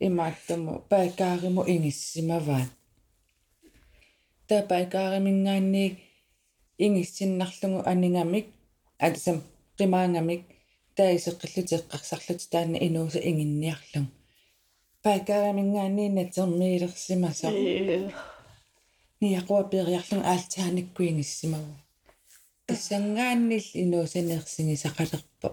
[0.00, 2.70] имааттаму паакаариму ингиссимаваат.
[4.48, 5.98] Та паакааримингаанни
[6.78, 8.46] ингиссиннарлугу анигамик
[8.98, 9.42] атасам
[9.78, 10.42] qimаангамик
[10.96, 14.06] таисеққиллутеққарсарлут таанна инууса ингинниарлун
[15.02, 17.48] паакааримингаанни натермиилерсимасо
[19.20, 21.74] ниақуа периарлун аалтааниккуингиссимагу
[22.66, 25.48] тассангааннил инуусанеерсигисақалерпо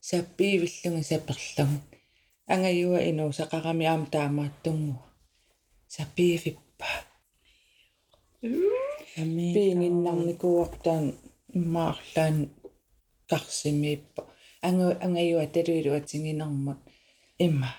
[0.00, 1.95] саппиивиллунга саперлугу
[2.52, 5.02] ангаюа инуусақарами аама таамааттунгу
[5.94, 6.88] саппиивиппа
[9.54, 11.04] пиингиннарникуортаан
[11.58, 12.36] иммаарлаан
[13.30, 14.22] карсимииппа
[14.66, 16.80] ангу ангаюа талуилуатсигинермут
[17.46, 17.70] имма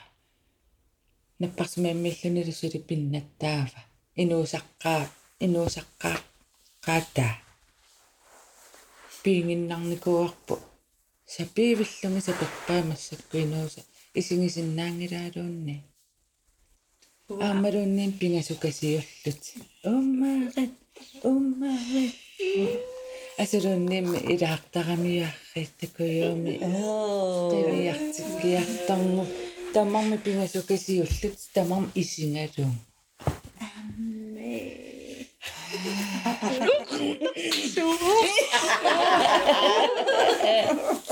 [1.39, 3.81] наппарсимааммиллунилусули пиннаттаава
[4.21, 5.03] инуусаққаа
[5.45, 6.17] инуусаққаа
[6.85, 7.27] qaata
[9.23, 10.55] пиингиннарникуарпу
[11.35, 13.81] сапиивиллунги сапеппаамассакку инууса
[14.19, 15.75] исигисиннаангилаалуунни
[17.45, 19.43] аамалуунниин пингасукасиуллут
[19.93, 20.73] уммаарат
[21.29, 22.15] уммаарат
[23.43, 26.53] асулуунниимми илаартарамиарриттакуйууми
[27.51, 29.23] тевиартиккиартарму
[29.73, 32.75] тамарми пингасукасиуллут тамарм исингалуун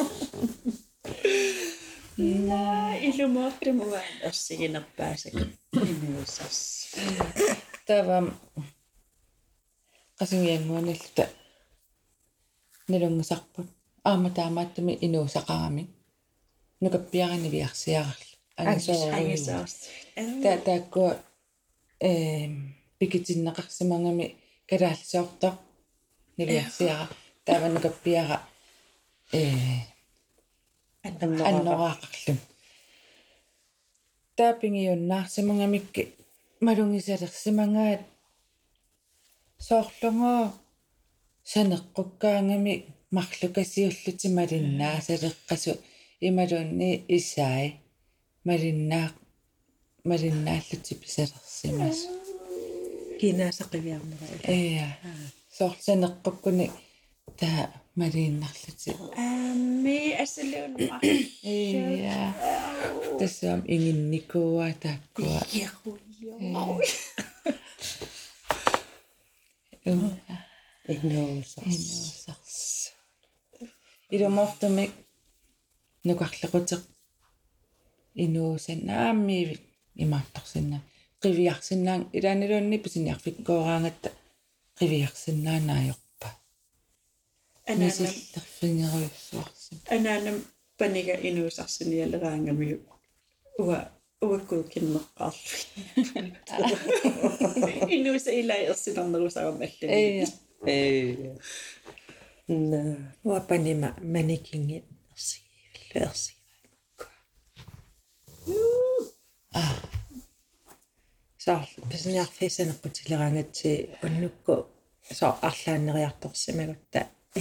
[2.17, 4.03] Nää ilmoitti mulle.
[4.23, 5.31] jos siinä pääsee
[5.75, 6.87] minuusas.
[7.85, 8.23] Tämä
[10.19, 11.27] kasin jengua niiltä
[12.87, 13.65] nelunga sarput.
[14.05, 15.11] Nuka pieni viaksi
[16.81, 18.09] Nukappiarani viarsiarl.
[18.57, 19.75] Angisaarus.
[20.43, 21.15] Tää taakko
[22.99, 24.37] pikitinnaqarsimangami
[24.69, 25.53] kalaallisoortoq
[26.37, 27.07] niliarsiara.
[27.69, 28.35] nuka eh, pieni...
[31.05, 32.33] аннораақарлу
[34.37, 36.01] таапингиуннаарсимангамикки
[36.65, 38.01] малунгисалерсимангаат
[39.67, 40.41] соорлунгоо
[41.51, 42.73] санеққуккаангами
[43.15, 45.71] марлукасиуллути малиннаасалеққасу
[46.27, 47.67] ималуунни исаи
[48.47, 49.07] малиннаа
[50.09, 51.99] малиннааллути писалерсимас
[53.19, 54.27] кинаасақивиарнера
[54.57, 54.87] эя
[55.57, 56.65] соорлсанеққуккуни
[57.39, 57.63] таа
[57.95, 58.91] малииннарлути
[59.25, 62.19] аами асалуунма ия
[63.19, 66.33] тассаам ингинникуа тааккуа яхуйо
[70.93, 72.59] инуусарс
[74.15, 74.91] илумортумик
[76.07, 76.81] нукарлеқутеқ
[78.23, 79.63] инуусаннааммиивит
[80.03, 80.77] имаатторсинна
[81.21, 84.09] qivиарсинаан илаанилуунни писиниарфиккооraangатта
[84.79, 86.04] qivиарсинаанаajorpa
[87.65, 90.37] анаанам нисиллерфингеруйуссуарсим анаанам
[90.77, 92.79] панига инуусарсиниалераангамиу
[93.57, 93.79] уа
[94.21, 95.47] уаккуу киннеққарлу
[97.95, 100.27] инууса илай ерсинарнерусагам аллани эя
[100.65, 101.37] Э.
[102.47, 103.13] На.
[103.23, 107.11] уапанима маникингит ерсигивиллу ерсигиваа
[109.53, 109.61] а
[111.37, 113.71] саар писиниарфисанеққутилераангатси
[114.03, 114.55] уннукку
[115.11, 115.33] соо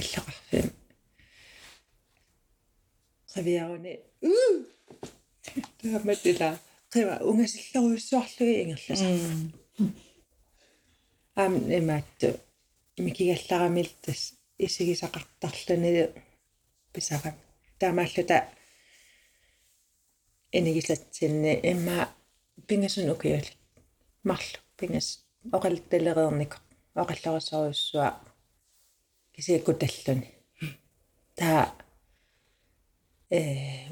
[0.01, 0.71] Schlafen.
[3.27, 3.97] Saviaune.
[5.81, 6.57] Det her med det der
[6.93, 8.89] driver unge sig lov i sortle engelsk.
[11.35, 12.23] Am emat
[12.99, 16.07] mikigallaramiltas isigisaqartarlani
[16.93, 17.33] pisaqam
[17.79, 18.37] taamaalluta
[20.53, 22.07] enigisatsinni imma
[22.67, 23.57] pingasun ukiulit
[24.23, 25.07] marlu pingas
[25.55, 26.57] oqalittalereernikko
[27.01, 28.07] oqallorussorussua
[29.34, 30.28] оқаллорисоруссуа кисиаккуталлуни
[31.36, 31.74] таа
[33.30, 33.40] э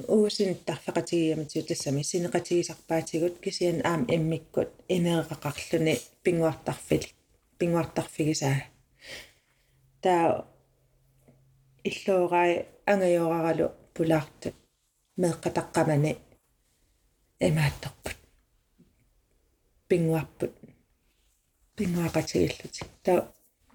[0.08, 7.04] уусинтарфеқатигиаматиу тассами синеқатигисарпаатигут кисиан аам иммиккут инеэқақарлуни пингуартарфил
[7.58, 8.58] пингуартарфигисаа
[10.02, 10.46] таа
[11.88, 12.52] иллуурай
[12.92, 14.48] ангайораралу пулаарту
[15.20, 16.12] меэққатаққамани
[17.46, 18.18] эмаатторпут
[19.88, 20.52] пингуарпут
[21.76, 23.18] пингуақатигиллути таа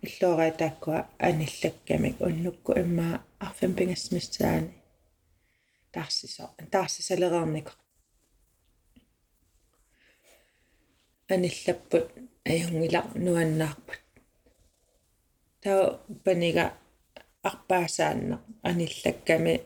[0.03, 2.21] иллуурай тааккуа аниллаккамик.
[2.21, 4.73] Уннукку иммаа арфим пингассмиссаани
[5.93, 7.73] таарсисо таарсисалерернико
[11.29, 12.07] аниллаппут.
[12.45, 14.01] Аюнгила нуаннаарпут
[15.63, 16.75] таа панига
[17.43, 18.37] арпаасаанна.
[18.63, 19.63] Аниллакками.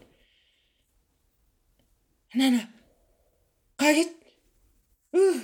[2.35, 2.61] Нана
[3.77, 4.13] qagit
[5.13, 5.39] uh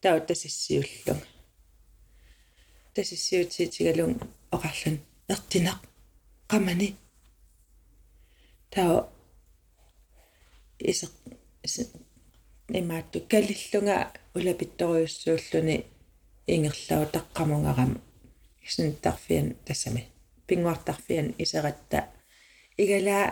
[0.00, 1.35] таа тассиуллунга
[2.96, 4.12] тассиутиитигалун
[4.56, 4.96] оқарлун
[5.34, 5.80] ертинақ
[6.50, 6.88] qamani
[8.72, 9.08] таа
[10.90, 11.12] исеқ
[12.80, 13.96] имаатту калиллунга
[14.36, 15.76] улапитториуссууллуни
[16.54, 17.98] ингерлау таққамунгарама
[18.66, 20.02] исинтарфиан тассами
[20.46, 21.98] пингуартарфиан исератта
[22.82, 23.24] игалаа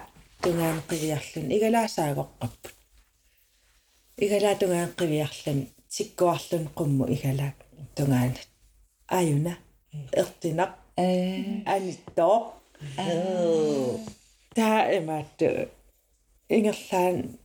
[0.43, 2.75] тунгаан қивиарлун игалаасаагоққаппут
[4.25, 5.61] игалаа тунгаан қивиарлун
[5.95, 7.05] сиккуарлун қумму.
[7.15, 7.53] Игалаа
[7.97, 8.54] тунгаанат
[9.09, 9.59] аюна
[10.13, 10.73] ертинақ
[11.75, 12.37] аниттоо
[14.57, 15.47] таа эмаатту
[16.49, 17.39] ингерлаан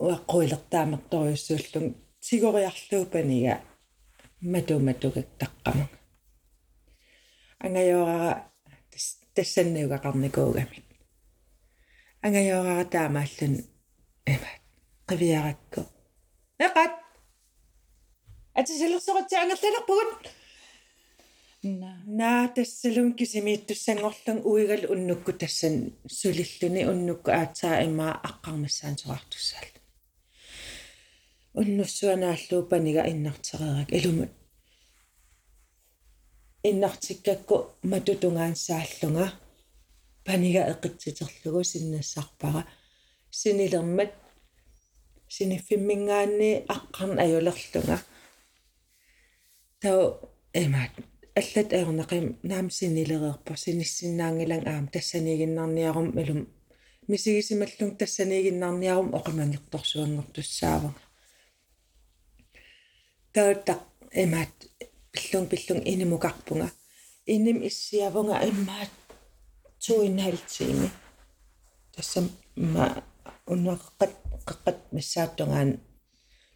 [0.00, 1.86] уаққуилертаамерторюссууллун
[2.20, 3.54] сигориарлуупанига
[4.40, 5.52] матуматугак
[7.64, 8.50] ангайорара
[9.34, 10.86] тассанниугақарникуугамик
[12.22, 13.54] ангайорара таамааллун
[14.32, 14.50] эма
[15.08, 15.80] қивиаракку
[16.66, 16.92] эқат
[18.54, 20.39] атисалерсоратси ангерлалерпугут
[21.62, 29.68] наа тассалун кисимииттуссангорлун уигал уннукку тассан сулиллуни уннукку аацаа имаа аққармассаан соқартуссаал
[31.52, 34.30] уннуссуанааллуу панига иннартерерак илумут
[36.62, 39.26] иннартиккакку матутунгааnsааллунга
[40.24, 42.64] панига эққитситерлугу синнассарпара
[43.30, 44.12] синилермат
[45.28, 47.96] синиффиммингаанни аққарн аюлерлунга
[49.82, 50.00] тау
[50.54, 50.92] эмаат
[51.40, 56.40] аллат аернақим наам синилереерпа синиссиннаангилан аам тассанигиннарниарум илум
[57.10, 61.00] мисигисималлун тассанигиннарниарум оқимангерторсуангортуссаавага
[63.34, 63.80] таутақ
[64.22, 64.54] эмаат
[65.12, 66.68] пиллун пиллун инимукарпунга
[67.34, 68.92] иним иссиавунга иммаат
[69.82, 70.88] туинхалтиими
[71.94, 72.26] тассам
[72.74, 72.86] ма
[73.52, 74.12] уннеққат
[74.48, 75.80] қеққат миссааттунгаан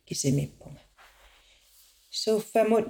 [0.06, 0.80] кисимиппунга.
[2.10, 2.86] Сууффамут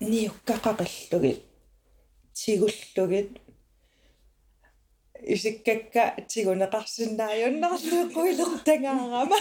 [0.00, 1.42] ниуккақақиллугит
[2.34, 3.40] тигуллугит
[5.22, 9.38] исиккакка тигунеқарсиннааюннарлу қуилертангаарама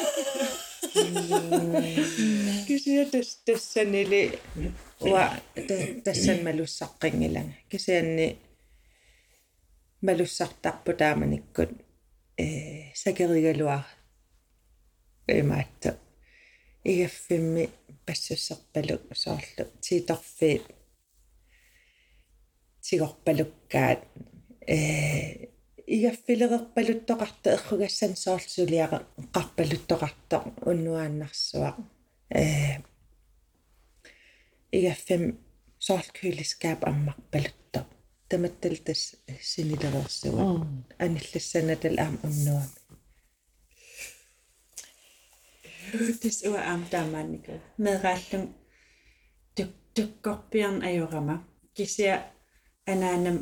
[2.67, 4.39] кисиатас тассанили.
[5.01, 5.25] Уа
[6.05, 8.37] тассан малуссаққингилага кисианни
[10.01, 11.71] малуссартарпу тааманиккут
[12.37, 13.85] э сакеригалуар
[15.27, 15.97] эмаатта
[16.85, 17.69] игаффимми
[18.05, 20.61] пассуссерпалу соорлу тииторфи
[22.85, 24.01] тигорпалуккаат
[24.67, 25.49] э
[25.95, 28.97] игаффилерерпалуттоқарта эрхугассан соорсулиаqa
[29.35, 30.37] қарпалуттоқарта
[30.69, 31.71] уннуааннарсуа.
[32.29, 32.81] Э
[34.71, 35.23] игаффим
[35.79, 37.79] соорлкюлискаап аммарпалутто
[38.29, 39.01] таматтал тас
[39.41, 40.43] синилерерсуа.
[41.03, 42.84] Аниллассанатал аам уннуами
[46.20, 47.52] тис уа аам таамаанику
[47.84, 48.44] мерааллун
[49.56, 51.36] тук туккорпиарн ajorama
[51.76, 52.12] кися
[52.92, 53.38] анаанам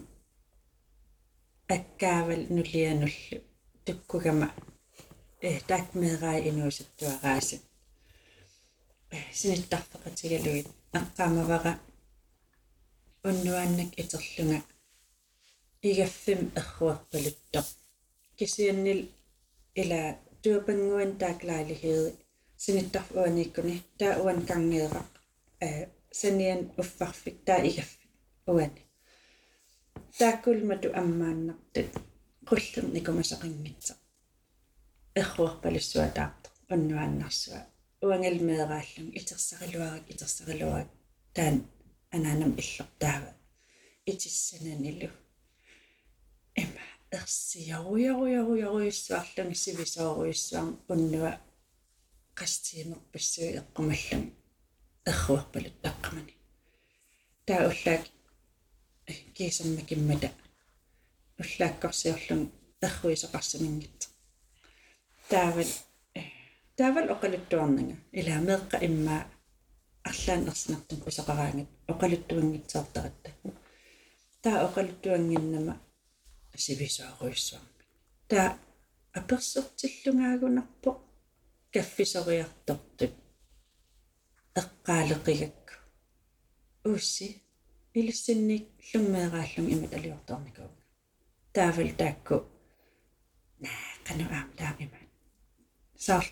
[1.74, 3.38] аккаавал нулиануллу
[3.84, 4.48] туккугама
[5.46, 7.62] э так мераа инуусаттуараасат
[9.38, 10.68] синиттарфеқатигалуит
[10.98, 11.72] аққаамавара
[13.28, 14.58] уннуааннак итерлунга
[15.88, 17.60] игаффим эрруарпалутто
[18.38, 19.00] кисианнил
[19.80, 20.00] ила
[20.42, 22.12] туапангуан тааклаалихиери
[22.63, 25.11] синиттарфуаниккуни таа уан кангеерақ
[25.65, 25.67] э
[26.19, 28.05] саниан уффарфик таа игаффи
[28.53, 28.81] уани
[30.19, 31.91] тааккулмату аммааннартут
[32.49, 33.93] qullerni никумасақингитса
[35.21, 37.61] эрруарпалуссуатаарто уннуааннарсуа
[38.05, 40.89] уангалмеерааллун итерсарилуарак итерсарилуарак
[41.35, 41.55] таан
[42.15, 43.31] анаанам иллортаава
[44.11, 45.09] итиссананилу
[46.61, 46.83] эма
[47.19, 51.52] ерсиаруяруяруяруйуссуарлуни сивисооруйуссуар уннуа qastиимерпассуи
[53.59, 54.23] эққумаллун
[55.09, 56.33] эрруарпалут таққамани
[57.47, 58.03] таа уллаак
[59.35, 60.29] кисамма киммата
[61.41, 62.41] уллааккорсиорлун
[62.87, 63.99] эрруисоқарсамингит
[65.29, 65.71] таавал
[66.77, 69.15] таавал оқалуттуарнага илаамеэққа имма
[70.09, 73.29] арлаан ерсинартум писақараангат оқалуттуангитсаартаратта
[74.43, 74.65] таа.
[74.67, 75.75] Оқалуттуангиннама
[76.55, 77.83] сивисааруйссуарми
[78.27, 78.57] таа
[79.19, 80.91] аперсертиллунгаагунарпо
[81.72, 83.14] каффисориартортут
[84.60, 85.74] эққаалеқигакку
[86.88, 87.28] уусси
[87.98, 90.70] илиссинник луммеерааллун имат алиорторникуу
[91.54, 92.36] таавал таакку
[93.64, 95.00] наа кану аам таамима
[96.06, 96.26] саар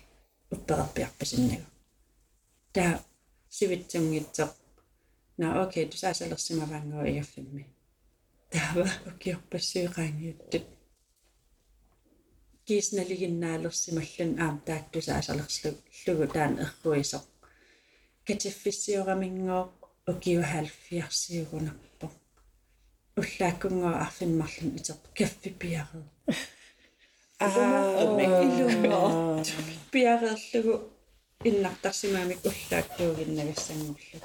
[0.55, 1.67] уппераппиарпасиннагу
[2.75, 2.93] таа
[3.57, 4.51] сивитсунгитсеқ
[5.41, 7.65] наа окей тусаасалерсимаваангоо иаффимми
[8.53, 10.65] таава укиорпассуиqaangiuttut
[12.66, 15.70] кисналигиннаалерсималлун аам тааттусаасалерслу
[16.06, 17.24] лугу таан эрруисоқ
[18.26, 19.62] катиффиссиорамингоо
[20.10, 22.06] укиухаалфиарсиугунарпо
[23.20, 26.04] уллааккунгоо арфинмарлун итер каффи пиарер
[27.44, 29.08] аа мэгилунгоо
[29.92, 30.74] пиарерлугу
[31.48, 34.18] иннартарсимаамик уллаактуугиннагассангуллу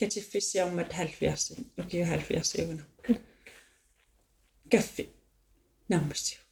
[0.00, 3.12] катиффиссиармат 70 укиухаалфиарсиугунарпо
[4.72, 5.04] каффи
[5.88, 6.43] наммассиу итер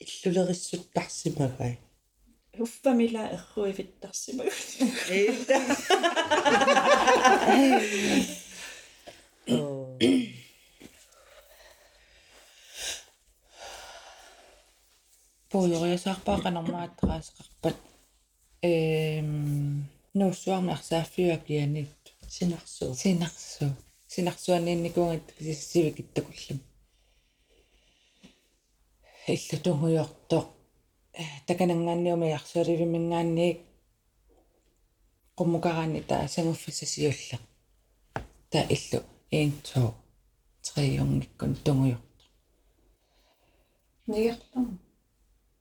[0.00, 1.78] иллулериссуттарсимагай
[2.58, 4.50] уффамила эрруивиттарсимагу
[15.50, 17.76] пуулориасаарпаақанармааттараасеқарпат
[18.62, 21.88] эм нуссуарна арсааффиуакианит
[22.28, 23.74] синарсуу синарсу
[24.08, 26.60] синарсуаниинникуангат сивикиттакуллам
[29.36, 30.46] иллутунгуйортоқ
[31.46, 33.58] таканангаанниуми арсуаливимингаанниик
[35.38, 37.38] qummukarani taa sanguffassasiulla
[38.50, 38.98] taa illu
[39.32, 39.92] 1 2
[40.74, 42.24] 3 ungikkun tungujortu
[44.08, 44.66] нигерлам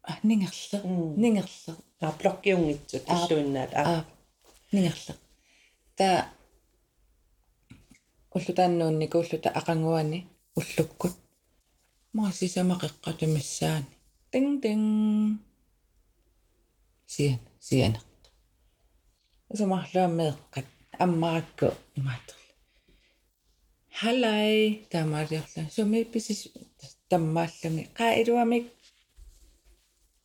[0.09, 0.77] ah ningerle
[1.21, 4.01] ningerle аа блоккиунгитсут иллуиннаат аа аа
[4.73, 5.13] ningerle
[5.97, 6.19] taa
[8.35, 10.19] уллутааннуунни кууллута ақангуани
[10.59, 11.15] уллуккут
[12.17, 13.91] маасисамақеққатумиссаани
[14.31, 14.85] тинг тинг
[17.13, 18.21] сиан сианерт
[19.51, 20.67] асумарлуаммеэққат
[21.03, 22.53] аммаракку имаатерла
[23.99, 24.55] халай
[24.91, 26.39] таамаалиорла суми писис
[27.09, 28.65] таммааллами қаа илуамик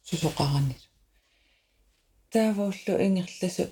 [0.09, 0.83] сусоқараннис
[2.33, 3.65] таавууллу ингерласу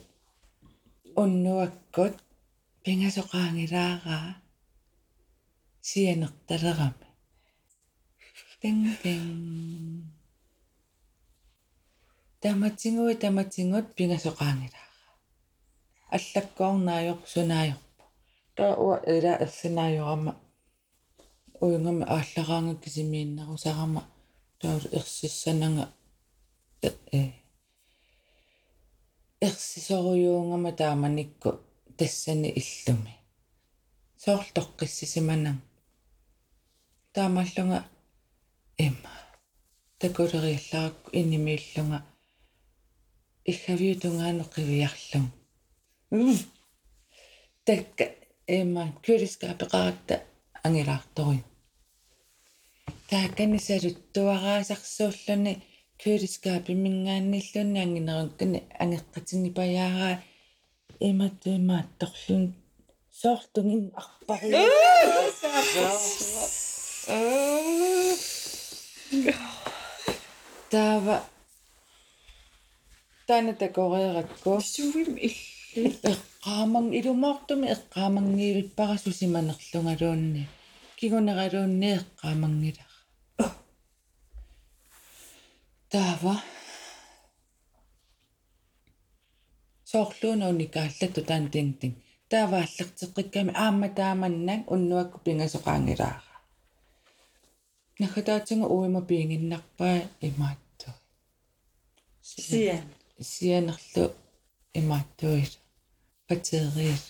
[1.23, 2.15] уннуаккут
[2.85, 4.31] пингасоқаангилаараа
[5.89, 7.10] сианерталерами
[8.61, 10.05] тинг тинг
[12.43, 14.89] таматсингуи таматсингут пингасоқаангилаараа
[16.17, 18.05] аллаккуарнааёр сунааёрпу
[18.57, 20.33] таа уа эла ерсинааёрама
[21.65, 24.03] уйнгами ааллараанга кисимииннерусарама
[24.61, 25.85] таа ерсиссанага
[26.83, 27.23] э
[29.41, 31.51] ерсисоруйуунгама тааманикку
[31.97, 33.15] тассани иллуми.
[34.23, 35.61] Соорлтоққиссисиманан
[37.15, 37.85] таамаллунга
[38.87, 39.13] имма
[40.01, 41.99] такулериалларакку инимииллунга
[43.53, 45.27] ихавиутунгаану қивиарлун
[47.67, 48.05] такка
[48.47, 50.15] имма кюрискаапеқаракта
[50.67, 51.41] ангилаарторуй
[53.11, 55.53] таакканисалуттуараасарсууллуни
[56.03, 60.15] кюлискаапи мингаанниллунни ангинерунккани ангеққатини паяараа
[61.09, 62.45] иматимаатторлун
[63.21, 63.85] соорлтунгин
[70.71, 71.23] таава
[73.27, 80.43] тана такорееракку сувим илли эққааман илумаартуми эққаамангиивиппарасусиманерлунгалуунни
[80.99, 82.87] кигунералуунни эққаамангилара
[85.93, 86.35] таава
[89.91, 91.95] соорлуuna уникааллатту таан тинг тинг
[92.31, 96.30] таавааллертеққикками аама тааманнан уннуакку пингасоқаангилаара
[98.01, 99.99] нахатаатинга уима пиингиннарпаа
[100.29, 100.89] имаатту
[102.23, 102.85] сиан
[103.33, 104.05] сианерлу
[104.81, 105.53] имааттуис
[106.29, 107.05] патериис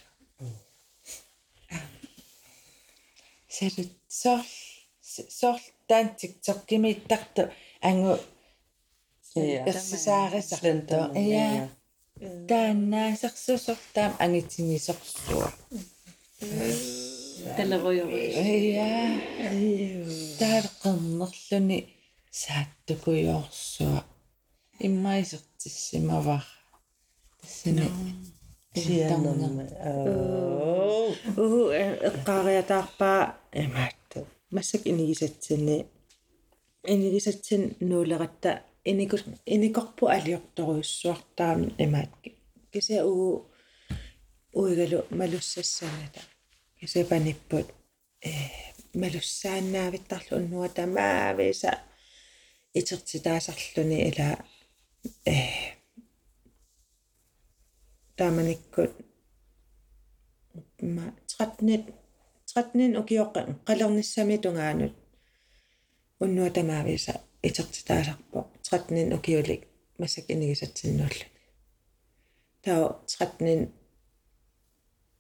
[3.57, 4.41] сэрт сор
[5.39, 7.43] сор тантик tokkimiittарtu
[7.89, 8.15] ангу
[9.35, 11.03] персисаарисарлу
[11.41, 11.69] я
[12.49, 15.49] тааннаасарсусортаам ангитсинисорсуа
[17.57, 18.23] талеруйори
[18.75, 18.91] я
[20.41, 21.79] таалеққернерлүни
[22.31, 24.05] сааттукуйоорсуа
[24.87, 26.45] иммаисертиссимавар
[27.41, 27.87] тассани
[28.75, 31.15] сианнэрмэ оо.
[31.37, 31.71] Уу
[32.09, 33.21] эққаариатаарпаа
[33.53, 35.87] эмаатту массак инигисатсини
[36.85, 42.11] инигисатсин нуулератта иникус иникорпу алиорторуйуссуартаами имаат
[42.73, 43.47] кися уу
[44.53, 46.21] уигалу малуссассаната
[46.81, 47.67] кися паниппут
[48.25, 48.33] э
[48.95, 51.73] малуссааннаавиттарлу уннуа тамаависа
[52.79, 54.29] итертитаасарлүни ила
[55.27, 55.37] э
[58.17, 58.93] тааманиккут
[60.95, 61.85] ма 13
[62.49, 64.95] 13 укиоққа қалерниссами тунгаанут
[66.25, 67.15] уннуа тамаависа
[67.49, 69.63] итертитаасарпо 13 укиулик
[69.99, 71.29] массак инигисатсиннууллуни
[72.65, 73.80] таа 13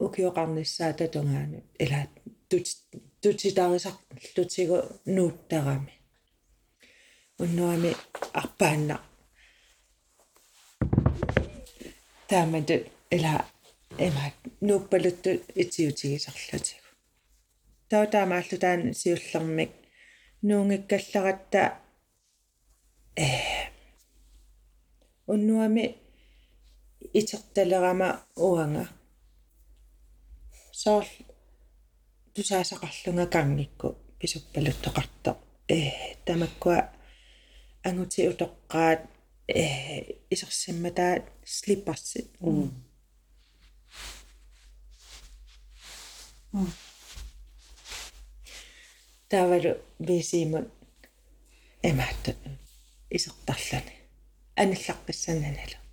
[0.05, 2.11] укиоқарниссаата тунгаанут илаат
[2.51, 2.66] тут
[3.22, 4.78] тутитаарисарлутигу
[5.14, 5.94] нууттарами
[7.42, 7.92] уннуами
[8.40, 8.96] арпаанна
[12.28, 12.70] таамат
[13.16, 13.34] ила
[14.07, 14.36] эмаат
[14.68, 15.30] нууппалутту
[15.62, 16.88] итиутигисарлутигу
[17.90, 19.72] таа таамааллу таан сиуллермик
[20.48, 21.62] нуунгиккалларатта
[23.16, 23.28] э
[25.32, 25.84] уннуами
[27.18, 28.84] итерталерама уанга
[30.83, 31.07] соор
[32.35, 35.31] тусаасақарлунга кангикку писуппалуттоқарто
[35.68, 35.78] э
[36.26, 36.78] тамаккуа
[37.89, 39.01] ангути утоққаат
[39.49, 39.64] э
[40.33, 42.28] исерсимматаат слипперсит
[49.31, 50.68] тавалу бисимут
[51.89, 52.35] эмаатта
[53.16, 53.95] исертарлани.
[54.62, 55.89] Аналлаққиссаннаналу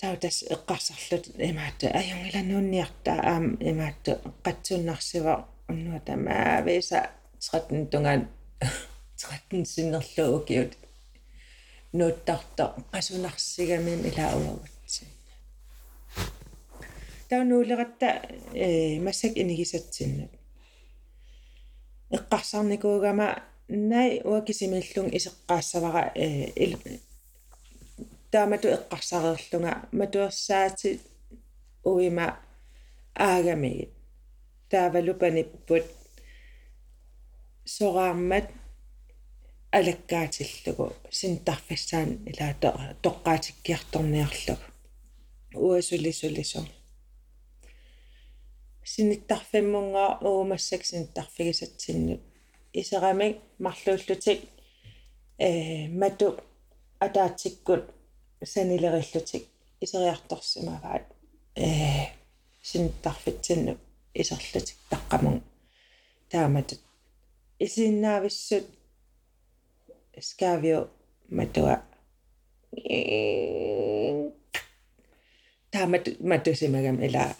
[0.00, 4.12] таутас эққарсарлут эмаатта аюнгилануунниартаа аам эмаатта
[4.44, 5.34] қатсуннарсива
[5.68, 8.28] уннуа тамаависа 13 тунгаан
[9.16, 10.72] 13 синнерлуу укиут
[11.92, 14.74] нуuttарто qasunarssigamiin ilauagut
[17.28, 18.08] таунуулератта
[18.54, 20.30] э массак инигисатсиннут
[22.10, 26.52] эққарсарникуугама най уакисимиллун исеққаассавара э
[28.34, 30.90] таамату эққарсареерлунга матуерсаати
[31.84, 32.26] уима
[33.14, 33.72] аагами
[34.70, 35.84] таавалупаниппут
[37.74, 38.46] сорааммат
[39.78, 40.86] алаккаатиллугу
[41.18, 42.68] синтарфиссаан илаата
[43.04, 44.66] тоққаатиккиарторниарлугу
[45.64, 46.60] уасулисулису
[48.92, 52.20] синиттарфиммунгаа уумассак синиттарфигисатсиннут
[52.80, 54.40] исерамик марлууллутик
[55.38, 56.28] э мату
[56.98, 57.84] атаатиккут
[58.44, 59.44] санилериллутик
[59.80, 61.04] исериарторсимаваат
[61.56, 62.06] э
[62.62, 63.78] синиттарфитсинну
[64.14, 65.42] исерлутик таққамун
[66.30, 66.80] тааматут
[67.58, 68.64] исиннаависсут
[70.20, 70.88] скавио
[71.28, 71.82] матуа
[75.70, 77.36] таамат матусимагам ила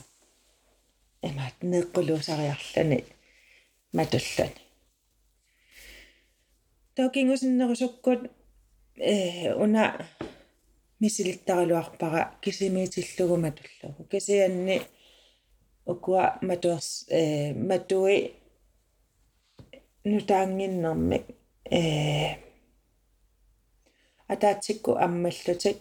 [1.23, 3.05] эмаат неэккулуусариарлани
[3.93, 4.61] матуллани
[6.95, 8.21] токингусиннерусуккут
[8.97, 9.85] э уна
[11.05, 14.77] мисилиттаралуарпара кисимиитиллугу матуллугу кисианни
[15.93, 16.89] укуа матуерс
[17.19, 18.19] э матуи
[20.11, 21.25] нутаангиннэрмик
[21.71, 21.81] э
[24.33, 25.79] атаатсикку аммаллутик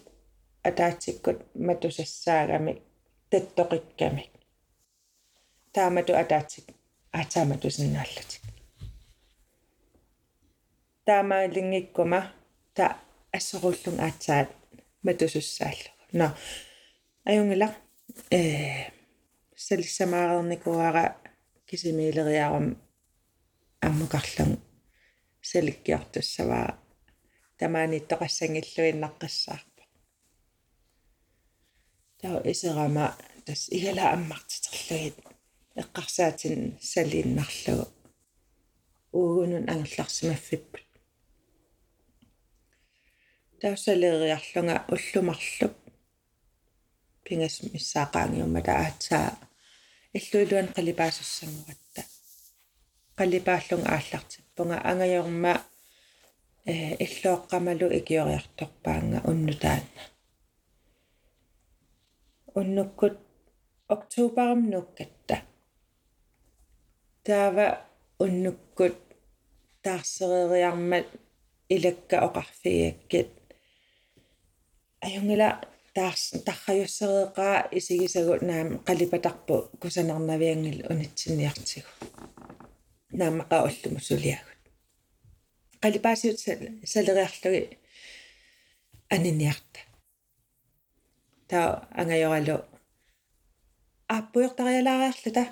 [0.68, 2.78] атаатсиккут матусассаагамик
[3.30, 4.32] таттоқиккамик
[5.74, 6.66] таамату атаатик
[7.18, 8.42] аатаамату синнааллатик
[11.06, 12.20] таамаалингиккума
[12.76, 12.84] та
[13.36, 14.48] ассоруллун аатсаат
[15.03, 16.35] матусуссааллу но
[17.23, 17.75] аюнгила
[18.31, 18.91] э
[19.55, 21.17] салиссамаарерникуара
[21.67, 22.77] кисимиилериарам
[23.87, 24.51] аммукарлам
[25.41, 26.69] саликкиартуссаваа
[27.59, 29.83] тамааниттоқассангиллуиннаққассаарпа
[32.21, 33.07] таа исерама
[33.45, 35.17] тас игала аммартитерлугит
[35.81, 36.57] эққарсаатин
[36.91, 37.85] салииннарлугу
[39.17, 40.82] уугунун ангерларсимаффиппут
[43.64, 45.74] таусалериарлунга уллумарлук
[47.24, 49.30] пингас миссаақаангиуммата аатсаа
[50.18, 52.02] иллуилуан қалипаасуссангуратта
[53.18, 55.54] қалипааллунга ааллартиппунга ангайорма
[56.66, 60.02] э иллооққамалу икиориарторпаанга уннутаанна
[62.58, 63.16] уннуккут
[63.94, 65.36] октообарам нуккатта
[67.26, 67.66] таава
[68.24, 68.98] уннуккут
[69.84, 71.06] таарсерериармат
[71.74, 73.43] илакка оқарфиаккит
[75.06, 75.48] аюнгила
[75.94, 81.90] таарс тарраюссереэқаа исигисагу наам қалипатарпу кусанернавиангил унитсинниартигу
[83.20, 84.60] наамақа уллуму сулиагут
[85.82, 86.38] қалипаасиут
[86.92, 87.78] салериарлуги
[89.14, 89.80] аниниарта
[91.48, 92.56] таа ангайоралу
[94.08, 95.44] ааппуйортариалаариарлута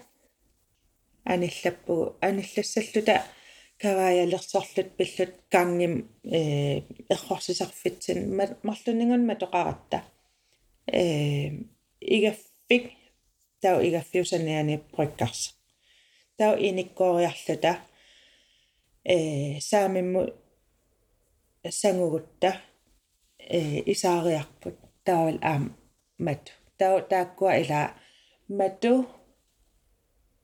[1.25, 3.17] аниллаппугу аниллассаллута
[3.82, 8.20] каваялерсорлут пиллут кангим э эрхорсисарфитсин
[8.64, 10.04] марлунингун матоқаратта
[10.88, 11.50] э
[12.00, 12.86] игаффик
[13.62, 15.56] тау игаффиусаниани проккарс
[16.38, 17.74] тау иниккоориарлута
[19.04, 20.22] э саамимму
[21.70, 22.62] сангугутта
[23.40, 23.60] э
[23.92, 25.64] исаариарпут таавал аам
[26.26, 26.44] мат
[26.80, 27.82] тау тааккуа ила
[28.58, 28.94] мату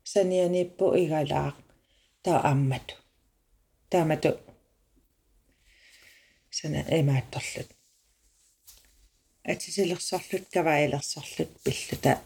[0.03, 1.55] санианиппу игалаақ
[2.23, 2.95] таа аммату
[3.91, 4.39] таамату.
[6.51, 7.68] Сана эмаатторлут
[9.45, 12.20] атисилерсорлут каваилерсорлут пиллута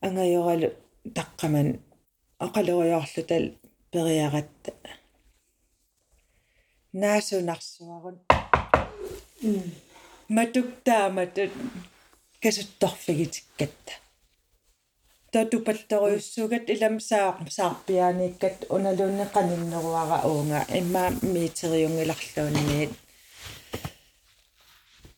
[0.00, 0.68] ангайоралу
[1.16, 1.68] таққаман.
[2.38, 3.44] Оқалориорлутал
[3.92, 4.72] периаратта
[6.92, 8.18] наасунарсуарун
[10.28, 11.52] матуктааматут
[12.42, 13.92] касутторфигитиккатта
[15.32, 20.60] татупаллериуссугат иламсаақ саарпиааниккат уналуунеқаниннеруара уунга.
[20.78, 22.92] Имма миитериунгиларлуунниит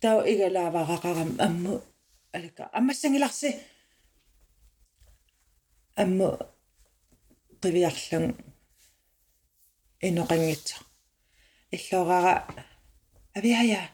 [0.00, 1.74] тау игалааварақарам амму
[2.36, 3.50] алака аммассангиларси
[6.02, 6.28] амму
[7.62, 8.26] qivиарлун
[10.08, 10.76] иноқангитса
[11.74, 12.34] иллоорара
[13.34, 13.90] авиая.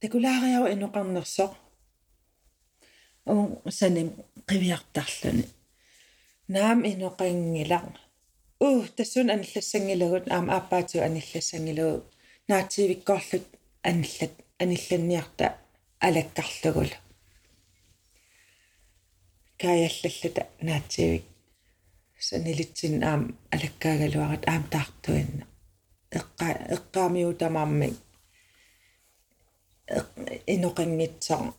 [0.00, 1.59] Такулаариау иноқарнерсоқ ун
[3.78, 4.08] саним
[4.48, 5.44] qivиартарлуни
[6.54, 7.84] наам иноқангилар
[8.64, 12.04] уу тассун аниллассангилагут аам ааппаату аниллассангилагу
[12.48, 13.46] наатсивиккорлут
[13.88, 15.46] аниллат анилланниарта
[16.06, 16.98] алаккарлугула
[19.60, 21.24] каяллаллута наатсивик
[22.28, 23.22] санилитсин аам
[23.54, 25.44] алаккаагалуарат аам таартуинна
[26.18, 27.96] эққа эққаамиутамаармик
[30.54, 31.54] иноқангитсаа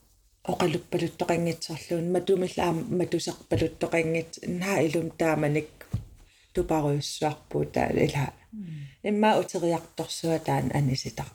[0.50, 4.32] оқалуппалуттоқангитсорлуун матумиллаам матусеқпалуттоқангит
[4.62, 5.72] наа илум тааманик
[6.54, 8.26] тупаруйуссуарпуу таа ила
[9.10, 11.30] имма утериарторсуа таан аниситар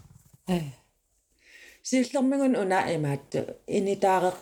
[1.89, 3.39] сиуллермигун уна имаатту
[3.77, 4.33] инитааре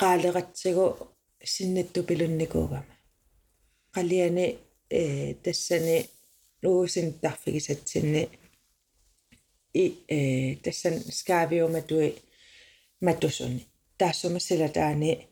[0.00, 0.86] qaaleratsigu
[1.54, 2.94] sinnattu pilunnikugama
[3.94, 4.46] qalliani
[4.90, 5.96] э тассани
[6.64, 8.22] уусин тарфигисатсинни
[9.82, 9.84] и
[10.16, 10.18] э
[10.64, 12.10] тассан скаавиуматуи
[13.06, 13.62] матусуни
[13.98, 15.28] таассума силатаани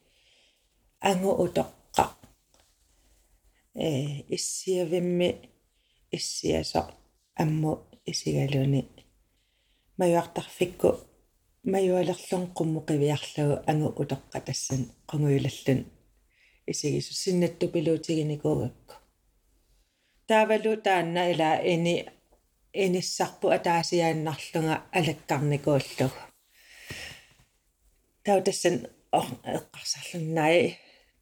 [1.00, 2.04] ангу утоққа.
[3.74, 3.88] Э
[4.34, 5.28] иссиавимми
[6.10, 6.82] иссиасо
[7.42, 7.72] амму
[8.06, 8.88] исигалуни.
[9.98, 10.88] Маюартарфикку
[11.64, 15.80] маюалерлун qummuqiviarlugu ангу утоққа тассан qunguilallun
[16.66, 18.94] исигису синнатту пилуутигиникуугакку
[20.28, 21.94] таавалу таанна ила ини
[22.72, 26.31] иниссарпу атаасиааннарлунга алаккарникууллугу
[28.23, 28.75] тау тассан
[29.13, 30.77] эққарсарлуннаи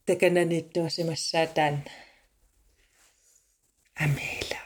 [0.08, 1.92] такананиттуасимассаа таанна
[4.04, 4.60] амила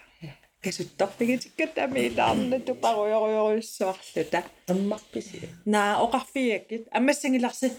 [0.63, 7.69] касутторпигитиккат амилаарна тупаруйоруйоруйссуарлута аммарписи наа оқарфиаккит аммассангиларси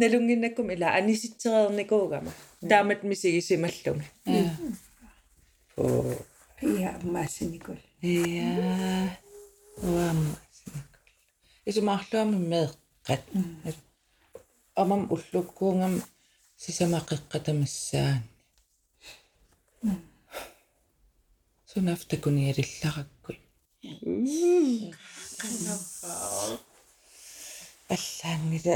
[0.00, 2.32] налунгиннаккум ила аниситсереерникуугама
[2.70, 4.04] таамат мисигисималлуга
[5.76, 6.14] оо
[6.62, 7.76] Ja, massinikul.
[8.02, 9.16] Ja.
[9.82, 10.36] Uam.
[11.64, 12.36] Исумаарлуами
[13.07, 13.77] меэққат.
[14.81, 15.95] амам уллуккуунгам
[16.61, 18.23] сисамақеққатамассаан
[21.69, 23.37] сунафтакуниалиллараккуй
[27.93, 28.75] аллаангила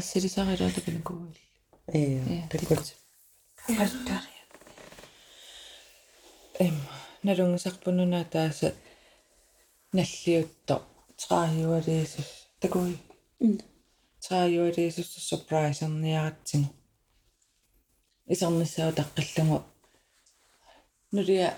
[0.00, 1.34] уугнимаалериарлуни ассилисарилаатаканакуул
[1.92, 2.96] Ee, такут.
[6.58, 6.76] эм
[7.22, 8.74] налунгисарпунуна тааса
[9.92, 10.82] наллиутто
[11.16, 12.28] трааюалиисус
[12.60, 12.98] такуи
[14.24, 16.68] трааюалиисус сюрпрайсерниаратсигу
[18.28, 19.62] исарнissaу таққаллугу
[21.12, 21.48] нулиа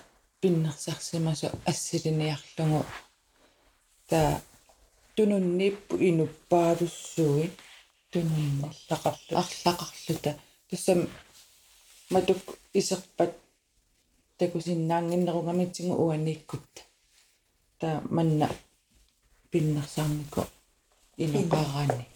[0.40, 2.86] пиннерсарсимасу ассилиниарлугу
[4.08, 4.40] таа
[5.16, 7.50] тунунниппу инуппаалуссуи
[8.12, 10.30] тунунни арлақарлу арлақарлута
[10.68, 11.00] тассам
[12.10, 12.42] матук
[12.80, 13.32] исерпат
[14.38, 16.82] такусиннаангиннеругамитсигу уанииккутта
[17.80, 18.48] та манна
[19.50, 20.42] пиннерсаарнику
[21.16, 22.06] инеқарани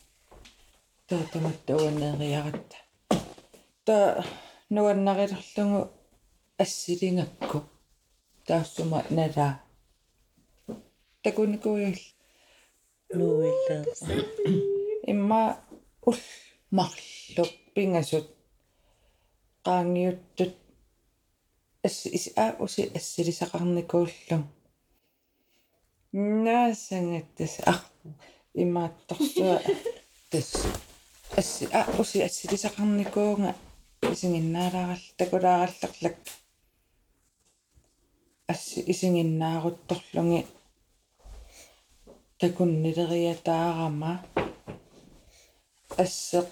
[1.09, 2.77] та таматта уаннериаратта
[3.87, 4.25] та
[4.69, 5.91] нуаннарилерлугу
[6.59, 7.65] ассилингакку.
[8.47, 9.61] Таассума налаа
[11.23, 11.97] такуникуйул
[13.11, 13.85] Нуиллаа.
[15.07, 15.61] имма
[16.09, 16.19] ул
[16.77, 18.27] марлуп пингасут
[19.65, 20.55] qaangiuttut
[21.87, 24.39] ас ис а уси ассилисақарникууллу
[26.45, 27.81] наасангаттас ар
[28.63, 29.61] имаатторсуа.
[30.31, 30.51] Тас.
[31.37, 33.55] Ас а уси ассилисақарникуунга
[34.13, 36.17] исигиннаалаарал такулаараллерлак
[45.98, 46.48] асси исигиннаарутторлунги такуннилериатаарама ассеқ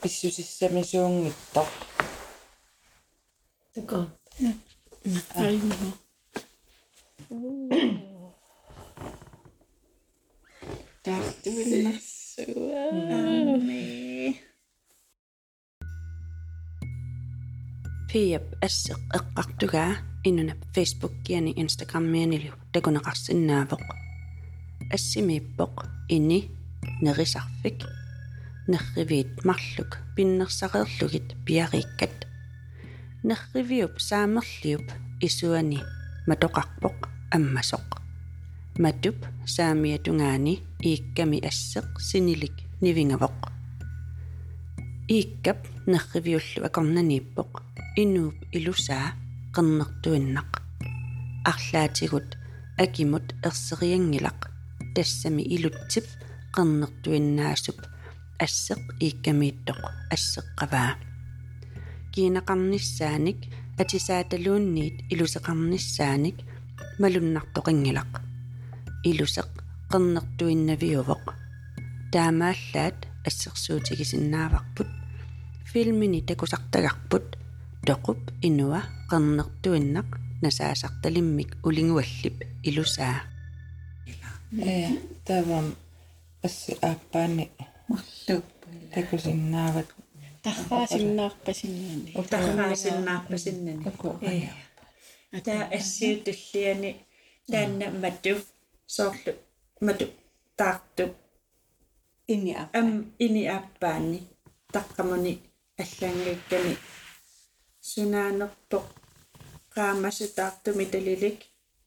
[0.00, 1.68] писсусиссамисуунгиттор
[3.74, 4.06] Такой.
[18.10, 19.92] Piap asseq eqqartugaa
[20.24, 23.84] inunap Facebook-kiani Instagram-mianiliu takuneqarsinnaavoq
[24.94, 25.76] assimiippoq
[26.16, 26.53] ini
[27.01, 27.83] nerisarfik
[28.67, 32.25] nerriviit marluk pinnersaqerlugit piariikkat
[33.23, 34.87] nerriviup saamerliup
[35.21, 35.79] isuani
[36.27, 36.99] matoqarpoq
[37.35, 37.89] ammasoq
[38.83, 39.19] matup
[39.55, 43.39] saamiatungaani iikkami asseq sinilik nivingavoq.
[45.09, 47.51] Iikkap nerriviullu akornaniippoq
[48.03, 49.07] inuup ilusaa
[49.55, 50.51] qernertuinnaq
[51.51, 52.29] арлаатигут
[52.83, 54.39] акимут ерсериангилақ
[54.95, 56.07] тассами илутсип
[56.55, 57.79] qernertuinnaasup
[58.45, 59.81] ассеқ ииккамииттоқ
[60.15, 60.91] ассеққаваа.
[62.13, 63.39] Кинеқарниссааник
[63.81, 66.37] атисааталуунниит илусеқарниссааник
[67.01, 68.11] малуннартоқингилақ.
[69.09, 69.49] Илусеқ
[69.91, 71.25] qernertuinnavиувоқ
[72.13, 74.89] таамааллаат ассерсуутигисиннааварпут
[75.75, 77.27] филмини такусартагарпут.
[77.85, 78.81] Тоқуп инуа
[79.11, 80.09] qernertuinnaq
[80.41, 83.17] насаасарталиммик улингуаллип илусаа.
[84.57, 84.87] Э
[85.27, 85.75] тавам
[86.46, 87.44] асси ааппаани
[87.90, 89.88] марлууппуила такусиннаават
[90.44, 92.10] Тарфаасиннаарпасиннаани.
[92.20, 93.84] утарраасиннаарпасиннани
[95.36, 96.90] э таа ассиутуллиани
[97.52, 98.34] таанна мату
[98.96, 99.32] соорлу
[99.86, 100.06] мату
[100.58, 101.04] таарту
[102.32, 102.70] Inni ap.
[102.78, 102.90] ам
[103.24, 104.20] ини аппаани
[104.74, 105.32] таққамуни
[105.82, 106.74] аллаангиккани
[107.90, 108.86] сунааnerpoq
[109.74, 111.38] qaamасутаартуми талилик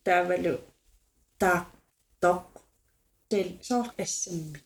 [0.06, 0.54] таавалу
[1.42, 2.47] таартоқ
[3.29, 4.61] Тел соор ассамми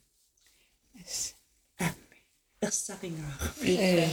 [1.87, 2.19] амми
[2.67, 4.09] ерсақингаа э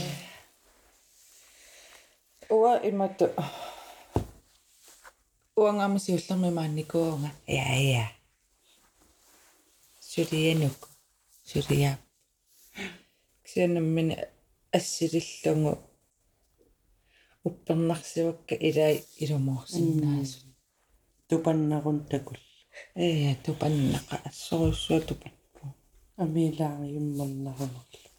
[2.56, 3.26] уа имату
[5.60, 7.64] уангамасиуллерми маанникуунга я
[7.98, 8.04] я
[10.10, 10.78] сулиянук
[11.50, 11.92] сулия
[13.44, 14.16] ксианаммини
[14.76, 15.72] ассилиллугу
[17.48, 20.50] уппернарсивакка илай илумоорсиннаасу
[21.30, 22.36] Тупаннарун такул.
[22.94, 25.74] Э тупаннаqa ассоруссуа тупаппу
[26.16, 28.10] Амилаами юмманнарунерл.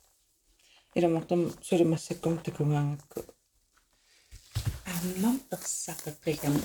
[0.96, 3.20] илумортум сулимассаккум такунгаангакку
[4.94, 6.56] аммам ерсақеққигам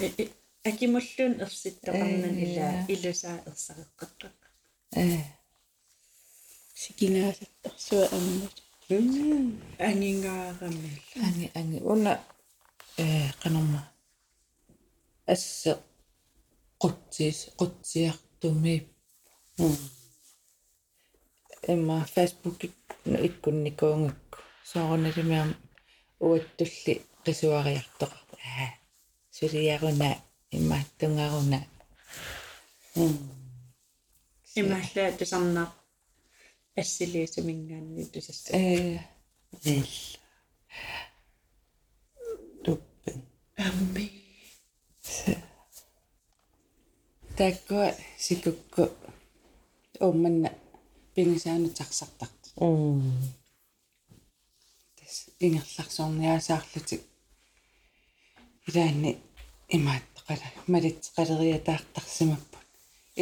[0.64, 4.28] акимуллуун ерситтоқарнан ила илусаа ерсақеққеққа
[4.92, 5.18] э.
[6.74, 8.57] Sikinaasattarsuа аммут.
[8.88, 12.20] ангингаарами анги анги уна
[12.97, 13.90] э канарма
[15.26, 15.78] ассе
[16.80, 18.74] qutsis qutsiartumi
[21.72, 22.60] emma facebook
[23.10, 24.38] no ikkunnikuungakku
[24.70, 25.50] соорналимиам
[26.26, 28.14] уаттулли qisuariartoq
[28.50, 28.68] аа
[29.36, 30.10] сулиаруна
[30.56, 31.58] имааттунгаруна
[34.60, 35.68] имааллаа тусарнаа
[36.80, 38.98] ассилиусумингаанни тусасса э
[39.74, 39.90] ил
[42.64, 43.18] туппен
[43.66, 44.04] амми
[47.39, 48.84] такко сикукку
[50.01, 50.51] умманна
[51.14, 53.03] пингисаану тарсартарт м
[54.99, 55.14] тас
[55.47, 57.03] ингерларсорниасаарлутик
[58.68, 59.11] илаанни
[59.76, 62.68] имааттақала малит қалериатаартарсимаппут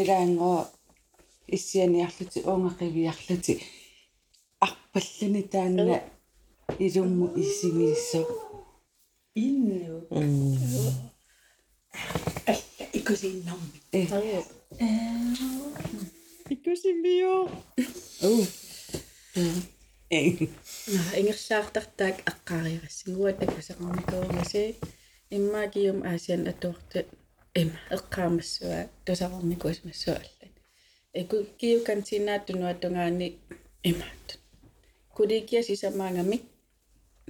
[0.00, 0.58] илаангоо
[1.56, 3.54] иссианиарлути унгақивиарлути
[4.64, 5.96] арпаллуни таанна.
[6.78, 8.20] Илумму исимиссо
[9.34, 10.06] инну
[13.03, 14.01] м алла икусиннарми э
[16.53, 17.35] икусимио
[18.23, 18.43] уу
[20.11, 20.19] э
[20.95, 24.63] наа ингерлаартартаак аққаариарассигуа такусақарникуумаси
[25.37, 26.99] иммаакиум аасиан атуарта
[27.61, 30.53] има эққаамассуа тусақарникуас массуаллат
[31.21, 33.27] эку киу кантинааттунуатунгаани
[33.91, 34.27] имаат
[35.15, 36.43] куликиа сисамаангамик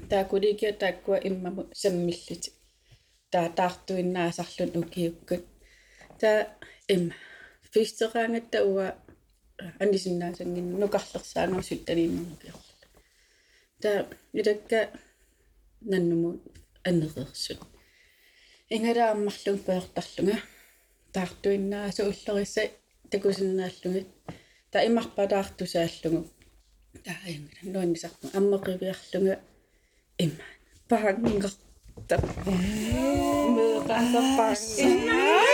[0.09, 2.49] таа куликиа тааккуа иммаму саммиллити
[3.31, 5.43] таа таартуиннаасарлун укиуккут
[6.24, 6.40] таа
[6.94, 7.14] имма
[7.72, 8.86] фистераангатта уа
[9.82, 12.86] анисиннаасангин нукарлерсаангам суттанииннэрнукиорла
[13.82, 13.98] таа
[14.40, 14.80] илакка
[15.90, 16.30] наннуму
[16.88, 17.60] аннерерсут
[18.74, 20.36] ингалааммарлун пеэртарлунга
[21.14, 22.62] таартуиннаасу уллерисса
[23.12, 24.08] такусиннааллугит
[24.72, 26.20] таа имарпалаартусааллугу
[27.06, 29.34] таа ингала нуаннисарпу аммеқивиарлунга
[30.24, 30.44] имма
[30.88, 32.16] паангерта
[33.56, 35.53] меқасаппаанга айо се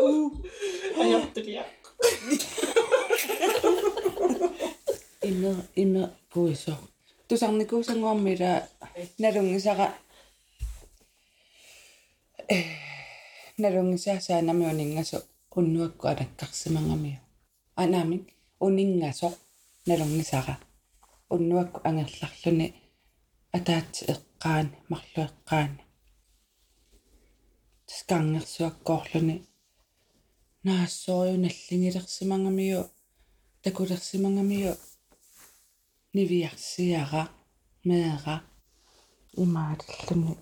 [0.00, 0.30] има
[0.98, 1.64] қиарпалит қиарпалутсимат ассигинерпаас уа аёртулиа
[5.28, 6.74] име име пуисо
[7.28, 8.52] тусарникуусангуармила
[9.18, 9.86] налунгисара
[12.48, 12.58] э
[13.58, 15.18] налунгисаасаанами унингасу
[15.56, 17.18] уннуакку алаккарсимангамиу
[17.82, 18.24] анаамик
[18.66, 19.28] унингасо
[19.86, 20.54] налунгисара
[21.30, 22.74] уннуакку ангерларлуни.
[23.56, 25.80] Атаатси эққаани марлу эққаани
[27.86, 29.57] таскаангерсуаккоорлуни наассориу
[30.64, 32.90] наллингилерсимангамиу
[33.62, 34.74] такулерсимангамиу
[36.14, 37.28] нивиарсиара
[37.84, 38.42] меера
[39.36, 40.36] имааллуни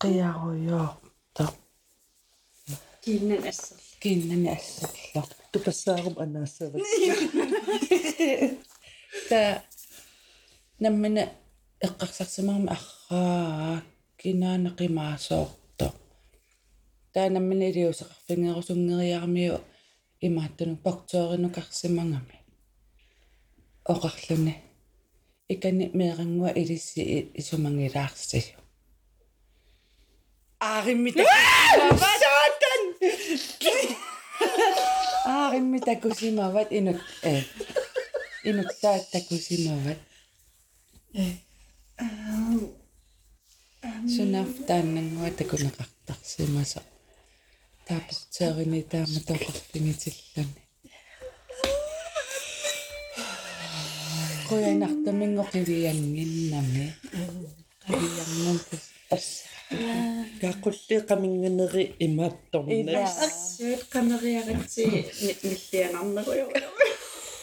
[0.00, 1.44] қиаруйоорто
[3.04, 6.82] киннан ассер киннани ассерло тупассаарум анаассават
[9.28, 9.62] та
[10.78, 11.22] наммина
[11.86, 13.82] эққарсарсимарми арраа
[14.20, 15.59] кинаанеқимаасоорто
[17.14, 19.56] таа наммина илиусеқарфингерусунгериармиу
[20.26, 22.36] имааттуну покторинукарсимангами
[23.92, 24.54] оқарлуни
[25.48, 27.02] икани меэрингуа илисси
[27.40, 28.54] исумангилаарсису
[30.60, 31.24] аариммита
[32.22, 32.82] саатан
[35.36, 37.42] аариммита кусимават инут э
[38.44, 39.98] инут таат такусимават.
[44.14, 46.82] Сунаф тааннангуа такунеқартарсимаса
[47.90, 50.60] таапортерини таама тоқарфингитиллани
[54.48, 56.86] куянартамингоқивиангиннами
[57.86, 58.58] қивиангун
[59.16, 59.44] асса
[60.40, 64.84] каақулли қамингэнери имаатторна ассуут камериаратси
[65.42, 66.46] ниллианарнеруйо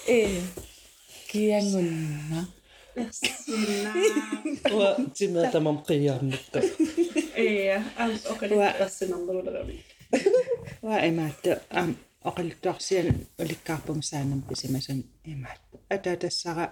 [0.07, 0.09] э
[1.29, 2.41] киангунна.
[2.95, 3.93] Ассинаа
[4.75, 6.59] уа тимаа тамам қиаарникка
[7.35, 7.47] э
[7.97, 9.75] ас окалит ассинарнерулерами
[10.86, 11.90] ва имаатта ам
[12.28, 14.98] оқалуттуарсиан уликкаарпум саанам писимасан
[15.32, 15.60] имаат
[15.94, 16.66] ата тассара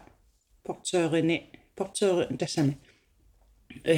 [0.64, 1.36] портёрини
[1.76, 2.74] портёри тассами
[3.84, 3.97] э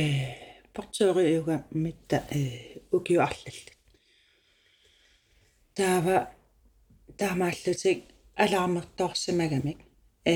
[0.75, 2.41] портёри юга митта э
[2.97, 3.69] укиуарлаллут
[5.77, 6.17] таава
[7.19, 7.99] таамааллутик
[8.43, 9.79] алаармертоорсимагамик
[10.33, 10.35] э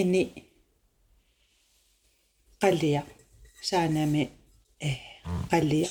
[0.00, 0.22] ини
[2.62, 3.02] qallia
[3.68, 4.22] saanami
[4.88, 4.90] э
[5.50, 5.88] qallia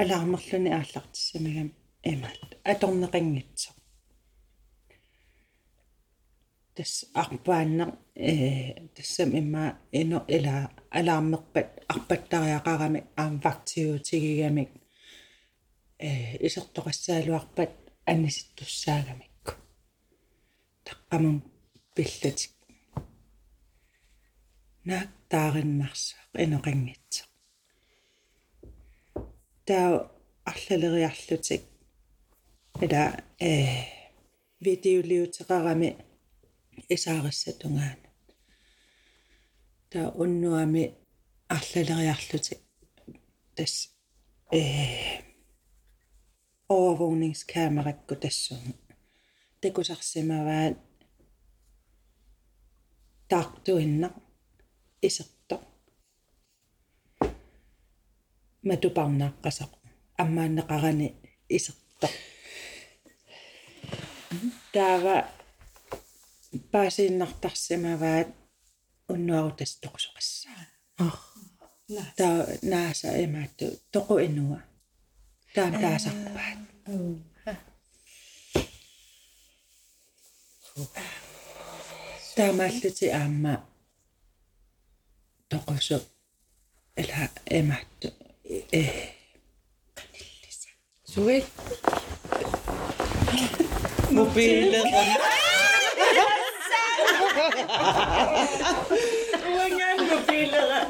[0.00, 1.68] алаармерлүни ааллартиссамагам
[2.12, 3.70] имаат аторнеқангитсо
[6.74, 7.84] тас арпаанне
[8.14, 9.64] э тассам имма
[10.00, 10.54] ино ила
[10.98, 14.70] алаармерпат арпаттариақарами аам вактиутигигамик
[15.98, 17.72] э исертоқассаалуарпат
[18.10, 19.52] анниситтуссаагамикку
[20.86, 21.36] таққамун
[21.94, 22.52] пиллатик.
[24.88, 27.31] Наак таариннарсаақ инеқангитсеқ
[29.72, 29.92] таа
[30.50, 31.62] арлалериарлутик
[32.84, 33.04] ила
[33.50, 33.52] э
[34.64, 35.90] видеолиутеқарами
[36.94, 38.08] исаариссатунгаана
[39.90, 40.84] таа уннуами
[41.56, 42.60] арлалериарлутик
[43.56, 43.74] тас
[44.52, 44.62] э
[46.76, 48.72] overvågningskamerakku тассугу
[49.62, 50.76] такусарсимаваат
[53.30, 54.14] таартуиннақ
[55.06, 55.31] исерто
[58.68, 59.72] матупарнааққасақ
[60.22, 61.08] аммааннеқарани
[61.56, 62.08] исерто
[64.74, 65.16] таава
[66.72, 68.28] паасииннартарсимаваат
[69.12, 70.62] уннуарутас тоқусоқассаа
[72.18, 72.38] таа
[72.72, 74.60] нааса эмаатту тоқу инуа
[75.54, 76.60] таам таасарпаат
[82.36, 83.54] таамааллути аама
[85.50, 85.98] тоқусу
[87.00, 88.21] эла
[91.02, 91.44] Zoek.
[94.10, 94.80] Mobiele.
[99.46, 100.80] Unge mobielere.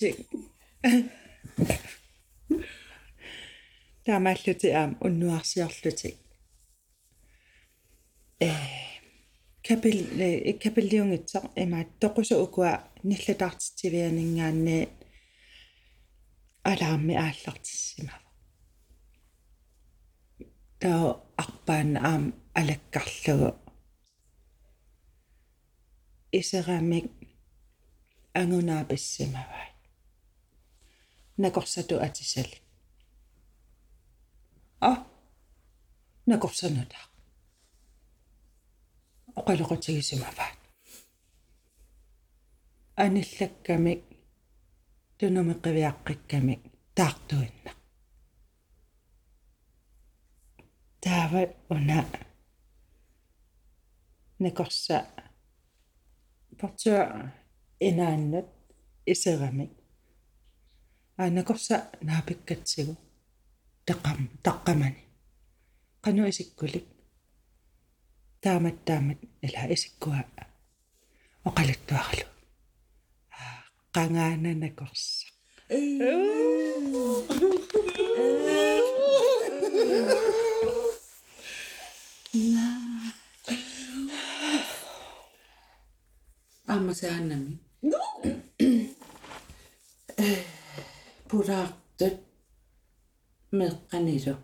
[0.00, 0.12] Таамааллути
[4.04, 6.10] таамааллути аам уннуарсиарлути
[8.40, 8.50] э
[9.66, 12.72] капил э капиллиунгитсақ имаат тоқусу укуа
[13.08, 14.78] ниллатаартитсивианингаанни
[16.70, 18.28] алаарми ааллартиссимава
[20.80, 21.04] таа
[21.42, 22.24] арпаан аам
[22.60, 23.50] алаккарлугу
[26.38, 27.06] исерамик
[28.40, 29.69] ангунааписсимавай
[31.39, 32.61] накорсату атисали
[34.79, 35.05] а
[36.25, 36.97] накорсанута
[39.39, 40.51] оқалоқутигисимаваа
[43.03, 44.01] аниллаккамик
[45.19, 46.61] тунумеқивиаққиккамик
[46.95, 47.71] таартуинна
[51.03, 52.05] таава уна
[54.39, 54.97] накорса
[56.59, 57.33] портуа
[57.79, 58.47] инааннат
[59.05, 59.71] исерамик
[61.20, 61.76] аанакорса
[62.08, 62.94] наапиккатсигу
[63.86, 65.02] тақам таққамани.
[66.04, 66.86] Қану исиккулик.
[68.42, 70.24] Таамат таамат ила исиккуа.
[71.48, 72.26] Оқалуттуаралу
[73.94, 75.26] қангаана накорса
[86.66, 87.58] Аммасаанами.
[91.30, 92.16] Пураартут
[93.52, 94.36] меққанилу.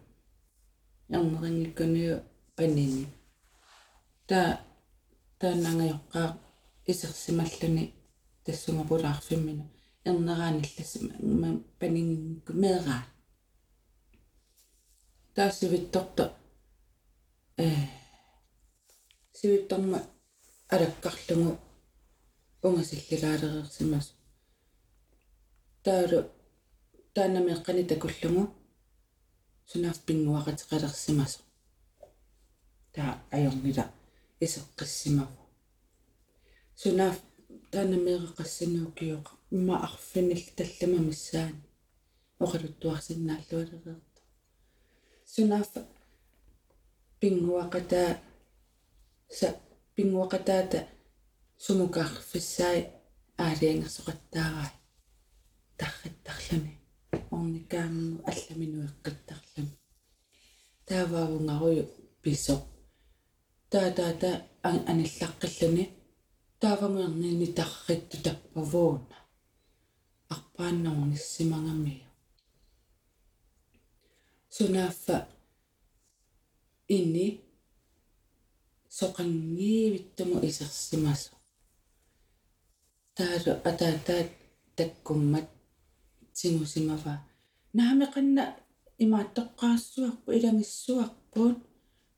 [1.08, 2.22] ярнерингиккуниу
[2.54, 3.06] панини.
[4.28, 4.60] та
[5.40, 6.38] таанангайоққаа
[6.86, 7.92] исерсималлуни
[8.44, 9.64] тассунга пулаарфиммина
[10.04, 13.04] ернераанилласма панингикку меераа
[15.34, 16.36] таассивитторто
[17.56, 17.68] э
[19.32, 20.02] сивитторма
[20.68, 21.58] алаккарлугу
[22.62, 24.06] унгасиллилаалереерсимас
[27.16, 28.42] таалу таанамеэккани такуллугу.
[29.70, 31.40] Сунаaf пингуақатеқалерсимасо
[32.94, 33.84] таа ajornila
[34.44, 35.36] исеққиссимаву
[36.82, 37.16] сунаaf
[37.72, 41.62] таанамеэққассануукиоқа имма арфинил таллама миссаани.
[42.44, 44.20] Оқалуттуарсиннааллуалереерта
[45.34, 45.70] сунаaf
[47.20, 48.10] пингуақатаа
[49.38, 49.48] са
[49.94, 50.78] пингуақатаата
[51.64, 52.80] сумукаарфиссаи
[53.44, 54.68] аалиангерсоқаттаараа
[55.78, 56.85] тарриттарлуни
[57.34, 59.72] орникаамму алламинуэққиттарлуни
[60.88, 61.84] тааваагунгаруйу
[62.22, 62.56] писо
[63.70, 64.30] таа таа та
[64.90, 65.84] аниллаққиллуни
[66.60, 69.16] таавангуернини тарритту таппавууна
[70.34, 72.06] арпааннерниссимангамиу
[74.56, 75.28] сунаффа.
[76.88, 77.26] Inni
[78.98, 81.32] соқангиивиттуму исерсимасо
[83.16, 84.30] таалу атаатаат
[84.76, 85.48] таккуммат
[86.38, 87.14] симусимава
[87.78, 88.44] наамеқанна
[89.04, 91.58] имааттоққаассуарпу иламиссуарпут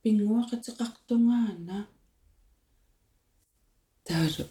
[0.03, 1.79] пингуақатеқартунгаана
[4.09, 4.45] таалу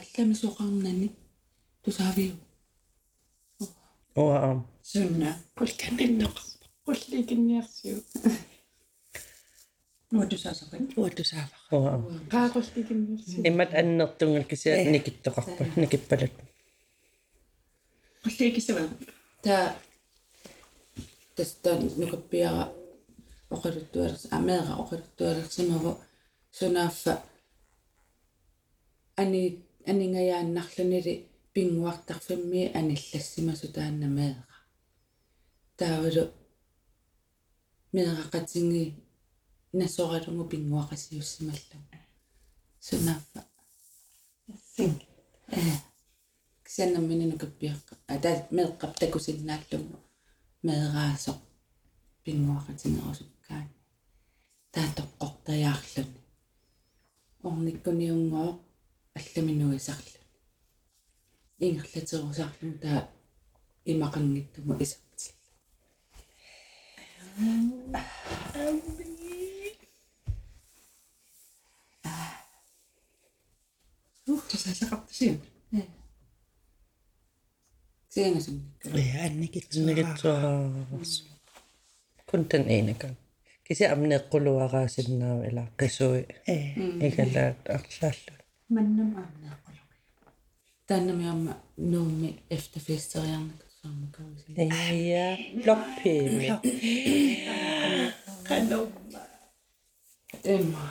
[0.00, 1.08] аллами соқарнани
[1.82, 2.34] тусаавиу
[4.22, 4.50] Оа.
[4.92, 6.36] sunna pulkanninnoq
[6.86, 7.96] qullikinniarsiu
[10.14, 11.94] mutusasaqan уатусаафа Оа.
[12.32, 16.34] qaaqullikinniarsiu Иммат аннертунгал кися никиттоқарпа никиппалат.
[18.36, 18.88] Qullikisava
[19.42, 19.76] та
[21.36, 22.64] таста нукаппиара
[23.54, 25.92] оқалуттуалерс амеера оқалуттуалерсимаву
[26.58, 27.22] сунааффа
[29.16, 29.42] ани
[29.90, 31.14] анингаяаннарлунили
[31.54, 34.46] пингуартарфимми аниллассимасу таанна меера
[35.78, 36.24] таавалу
[37.94, 38.84] меэрақатинги
[39.72, 41.78] насоралугу пингуақасиуссималлу
[42.88, 43.40] сунааффа
[44.76, 44.94] sing
[45.48, 45.91] э
[46.72, 49.96] кисаннаммини нукаппиаққа ата меэққап такусиннааллугу
[50.66, 51.32] меэраасо
[52.24, 53.74] пингуақатингерусуккаани
[54.74, 56.20] таатоққортаяарлуни
[57.48, 58.50] орниккуниунгоо
[59.18, 60.20] алламинуисарлу
[61.66, 63.00] ингерлатерусарлу таа
[63.92, 65.12] имақангиттуму исартилла
[78.12, 78.62] Siemisen.
[78.78, 78.96] Kyllä.
[79.22, 79.62] ainakin.
[79.78, 81.24] Ainakin tuossa.
[82.30, 83.22] Kun tämän ene kanssa.
[83.64, 86.26] Kisi amne kulua kaasinna ila kisui.
[87.06, 88.38] Ikällä arsallu.
[88.68, 89.80] Mennä amne kulua.
[90.86, 93.52] Tänne me amme nuumi efter festarian.
[94.88, 95.36] Ja,
[95.66, 96.48] loppiimi.
[98.48, 99.18] Kanumma.
[100.44, 100.88] Emma.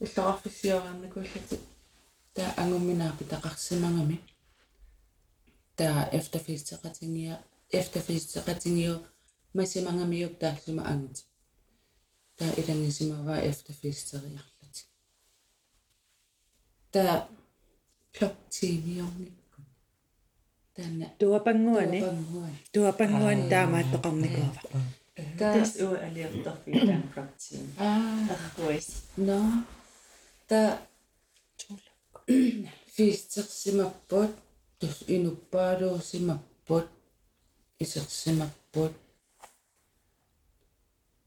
[0.00, 1.60] Illa raffisiorannikullati.
[2.34, 4.14] Tää angumminaa pitaqarsimangami.
[4.14, 4.37] Mm
[5.78, 7.34] taa efterfiltreringia
[7.78, 8.94] efterfiltreringia
[9.56, 11.26] massimangamiyuk taassuma angit
[12.38, 14.76] taa ilangisimavaa efterfiltreriarlat
[16.92, 17.16] taa
[18.18, 19.64] ploktiimiornikkun
[20.76, 22.00] taanna tuapanguani
[22.72, 24.80] tuapanguan taamaatteqarnikuava
[25.38, 27.72] Das u aliartorfi tan ploktiin.
[27.76, 28.30] Ah.
[28.30, 29.02] Erquis.
[29.16, 29.38] No.
[30.48, 30.78] Ta.
[31.58, 32.24] Tulak.
[32.86, 34.47] Fiistersimapput.
[34.78, 36.86] Тус инуппаалуусимаппут
[37.82, 38.92] исерсимаппут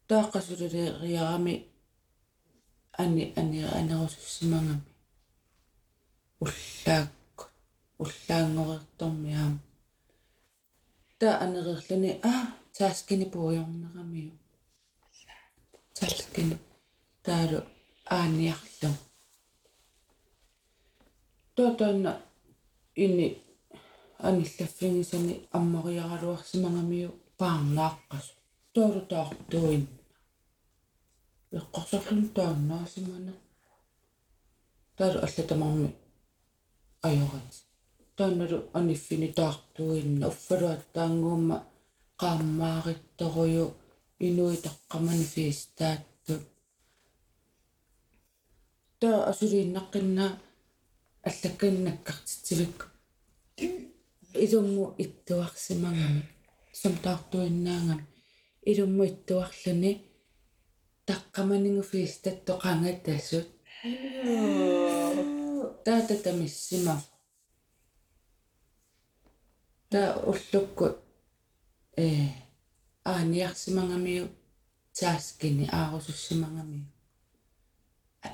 [0.07, 1.55] таақасулериарами
[3.01, 4.85] ани ани анерусуссимангами
[6.43, 7.43] уллаакку
[8.03, 9.59] уллаангорертормиаама
[11.19, 12.33] та анерерлани а
[12.77, 14.31] тааскини пуйорнерамиу
[15.97, 16.55] тааскини
[17.25, 17.59] таалу
[18.17, 18.91] ааниарлу
[21.55, 22.13] тотonna
[22.95, 23.27] ини
[24.27, 27.09] аниллаффигисани аммариаралуарсимангамиу
[27.39, 28.33] паарнааққасу
[28.73, 29.83] тоолу таартуин
[31.57, 33.33] эққарсарлун тааннаасимана
[34.97, 35.89] таалу аллатамарми
[37.07, 37.51] ajorат
[38.17, 41.57] таанналу аниффини таартуинна уффалуаттаангуумма
[42.21, 43.65] qaammaaqittoruyu
[44.27, 46.43] inuitaqqamani fiistaattut
[48.99, 50.25] таа асулииннаққинна
[51.27, 52.87] аллакканнаккартитсивик
[54.43, 56.23] илумму иттуарсимангами
[56.73, 58.05] самтаартуиннаангами
[58.71, 59.91] илумму иттуарлуни
[61.05, 63.47] таққаманингу фиистатто қангаттассут
[65.85, 67.01] таата тамиссимав
[69.89, 70.85] таа уллукку
[71.97, 72.07] э
[73.03, 74.25] ааниарсимангамиу
[74.97, 76.85] тааскини аарусуссимангамиу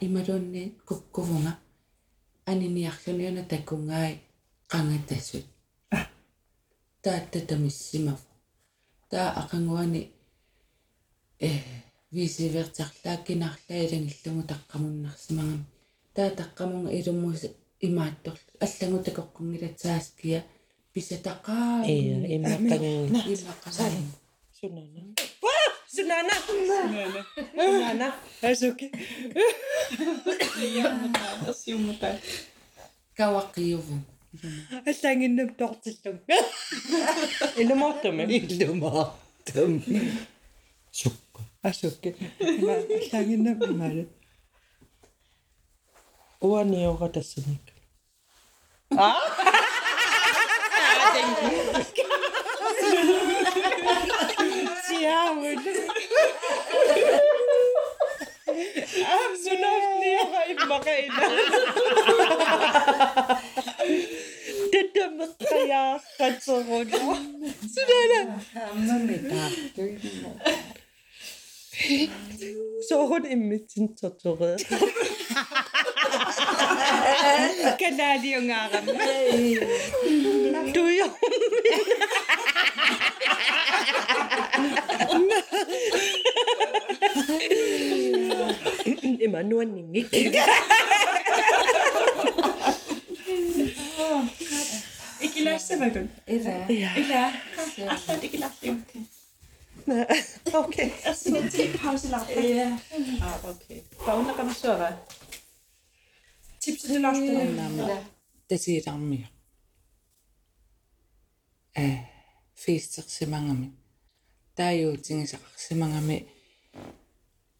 [0.05, 1.53] ималуунни куккувунга
[2.51, 4.13] аниниарлуниуна такунгаи
[4.71, 5.45] qangattassut
[7.03, 8.19] тааттатамиссимав
[9.11, 10.01] таа ақангуани
[11.47, 11.49] э
[12.15, 15.61] висиверсарлааккинарлаа илангиллугу таққамуннарсимагам
[16.15, 17.41] таа таққамунга илуммус
[17.87, 20.39] имааттор аллагу такоққунгилатсааския
[20.93, 22.81] писатақаа Ия иммаққан
[23.33, 23.89] имаққасаа
[24.57, 25.01] сунана.
[25.94, 26.34] Sunana.
[27.54, 28.08] Sunana.
[28.42, 28.86] Asuki.
[31.50, 32.08] asiumuta
[33.16, 33.94] каваққиуву
[34.86, 36.20] Аллангиннап тортиллун.
[37.56, 38.22] Илумааттами.
[38.38, 39.84] Илумаартам.
[40.90, 41.40] Сукка.
[55.07, 55.31] Ja,
[58.47, 61.23] Absolut leere im Marina.
[64.73, 66.89] Dette Maria Katzeron.
[66.89, 68.41] Zu deiner.
[72.89, 74.57] So, und im Mitten zur Tour.
[77.79, 78.85] Kalali yung aram.
[80.73, 81.07] Tuyo.
[89.21, 90.13] Immer nur Nick.
[95.21, 96.05] Ikke lade sig være godt.
[96.27, 96.65] Ikke lade.
[96.97, 97.33] Ikke lade.
[98.07, 98.51] Alt ikke lade.
[100.53, 100.89] Okay.
[101.03, 102.47] Altså, det er pause lade.
[102.47, 102.77] Ja.
[103.43, 103.79] Okay.
[104.05, 104.87] Bare undergang så, hvad?
[106.67, 108.03] Annaama.
[108.47, 109.27] Tasiilarmia.
[111.75, 111.97] Э
[112.55, 113.71] фиистерсимангами
[114.55, 116.17] тааюутингисақарсимангами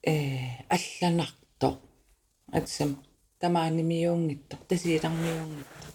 [0.04, 0.14] э
[0.76, 1.70] алланарто
[2.52, 2.92] атсам
[3.40, 5.88] тамаанимиунгитто тасиилармиунгитто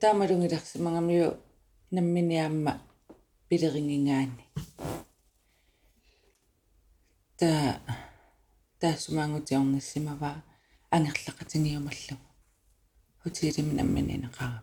[0.00, 1.36] таамалунгиларсимангамиу
[1.90, 2.80] намминиаама
[3.48, 4.44] пилерингингаани
[7.36, 7.80] та
[8.80, 10.42] таасумаангутиорнассимава
[10.96, 12.26] ангерлақатиниумаллугу
[13.22, 14.62] хутиилими наммининеқарами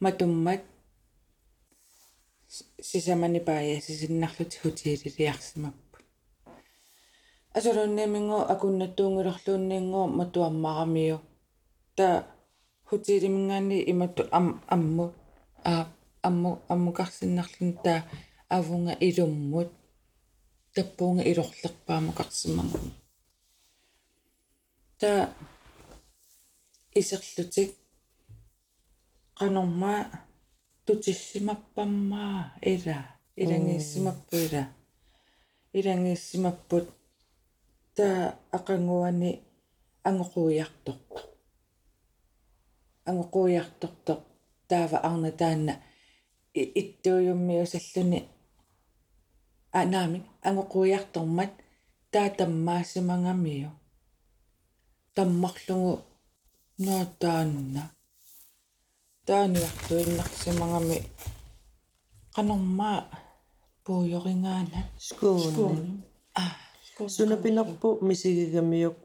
[0.00, 0.62] матуммат
[2.90, 6.04] сисамани паая сисиннарлути хутиилилиарсимаппут
[7.58, 11.18] асолунниамингу акуннаттуунгилерлуунниингу матуаммарамиу
[11.96, 12.06] та
[12.88, 15.06] хутиилимингаани иматту ам амму
[15.64, 15.86] а
[16.22, 18.04] амму аммукарсиннарлун та
[18.48, 19.70] авунга илуммут
[20.74, 22.78] таппуунга илорлерпаамукарсимангу
[25.00, 25.34] та
[26.94, 27.70] исерлутик
[29.38, 29.94] qanорма
[30.84, 32.98] тутиссимаппаммаа ила
[33.42, 34.64] илангиссимаппу ила
[35.78, 36.86] илангиссимаппут
[37.96, 39.30] та ақангуани
[40.08, 41.20] ангоқуиарторто
[43.08, 44.14] ангоқуиарторто
[44.68, 45.74] таава арна таанна
[46.80, 48.20] иттуйуммиусаллуни
[49.80, 50.18] анаами
[50.48, 51.52] ангоқуиартормат
[52.12, 53.79] таатаммаассимангамиу
[55.20, 56.00] таммарлугу
[56.78, 57.82] наатаанна
[59.26, 60.98] тааниартуиннарсимагами
[62.34, 63.04] канормаа
[63.84, 66.04] пуйорингаана Skuun.
[67.16, 68.96] Sunapinarpu misigigamiuk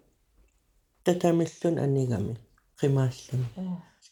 [1.04, 2.34] tatamillun anigami
[2.80, 3.42] qimaallun.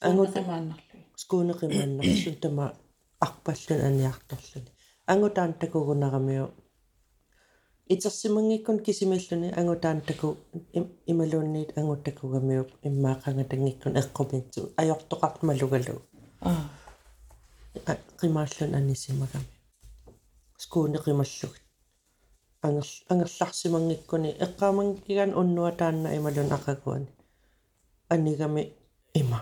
[0.07, 2.65] Angut тамааннарлу skuuneqimaannarsun tama
[3.25, 4.71] arpallun aniartorluni.
[5.07, 5.53] Angutaan
[7.83, 10.37] takugunaramiu itersimangikun kisimilluni angutaan taku
[11.07, 16.01] imaluunniit angutakugamiuk immaaqangatangikkun eqqumintsu ajortoqartmalugalu
[16.41, 16.69] аа
[18.19, 19.45] qimaallun anisimagami.
[20.57, 21.53] Skuuneqimallug
[22.63, 27.07] ангер ангерларсимангиккуни эққаамангиган уннуа таанна ималун ақагуани
[28.09, 28.73] анигами
[29.13, 29.39] има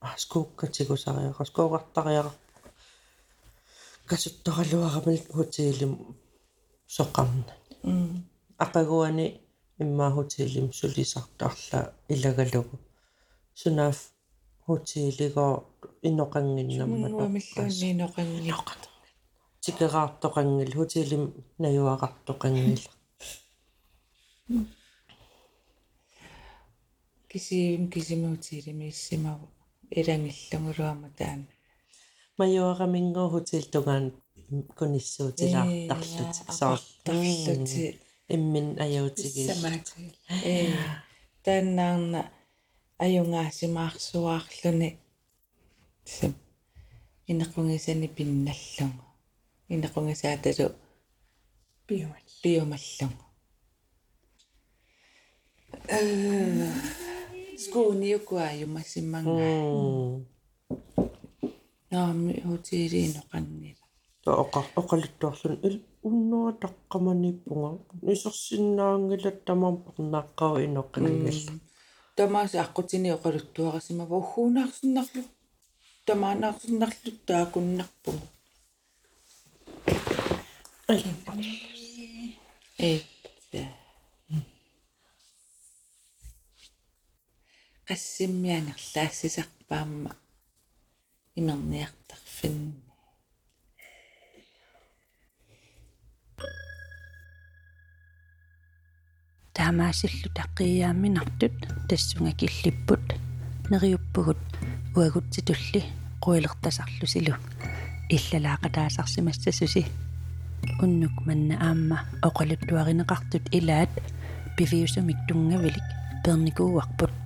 [0.00, 2.32] аскууккатигусариақас коогартариақар
[4.06, 6.16] касуттаралуарамил хотиилим
[6.86, 7.61] соқарна
[8.64, 9.40] ақагуани
[9.78, 12.78] имма хотиилим сулисартаарла илагалугу.
[13.54, 14.12] Сунаф
[14.66, 15.64] хотиилигоо
[16.08, 18.52] иноқангиннаммат миллуунни ноқангни
[19.62, 21.24] тикераартоқангил хотиилим
[21.62, 22.82] наюақартоқангил
[27.30, 29.48] кисиим кисимуутиилими иссимаву
[29.90, 31.46] илангиллунгулуама таана
[32.38, 34.12] маюарамингоо хотиил тугаан
[34.78, 36.34] куниссуутилаартарлут
[37.04, 39.92] тарлути иммин аяутигил самаати
[40.28, 40.72] э
[41.44, 42.20] таннаарна
[43.04, 44.88] аюнгаасимаарсуаарлуни
[46.04, 46.32] сим
[47.30, 49.04] инеқунгисани пинналлугу
[49.74, 50.68] инеқунгисааталу
[51.88, 52.28] Biomalt.
[52.42, 53.24] биомаллугу
[55.88, 56.00] э
[57.62, 59.50] скууниукуаюмассимманга
[61.90, 63.81] наами хотиилииноқаннила
[64.24, 65.76] тоқа оқалиттуарлун ил
[66.08, 67.70] уннуа таққаманиппунга
[68.06, 71.52] нисерсиннаангилат тамарпарнааққау иноққангилла
[72.16, 75.22] тамаас аққутини оқалуттуарасимава уггуунаарсиннарлу
[76.06, 78.26] тамаанаарсиннарлу таакуннарпугу
[82.78, 82.80] э
[87.88, 90.12] qassimmианерлаассисарпаама
[91.38, 92.91] имерниартарфинни
[99.62, 101.54] таамаасиллу таққияамминартут
[101.88, 103.04] тассунга киллиппут
[103.70, 104.40] нериуппугут
[104.96, 105.84] уагутситулли
[106.24, 107.34] қуилертасарлусилу
[108.10, 109.86] иллалаақатаасарсимассасуси.
[110.82, 111.98] Unnuk manna aamma
[112.28, 113.92] oqaluttuarineqartut ilaat
[114.56, 115.88] piviusumik tungavilik
[116.24, 117.18] pernikууarput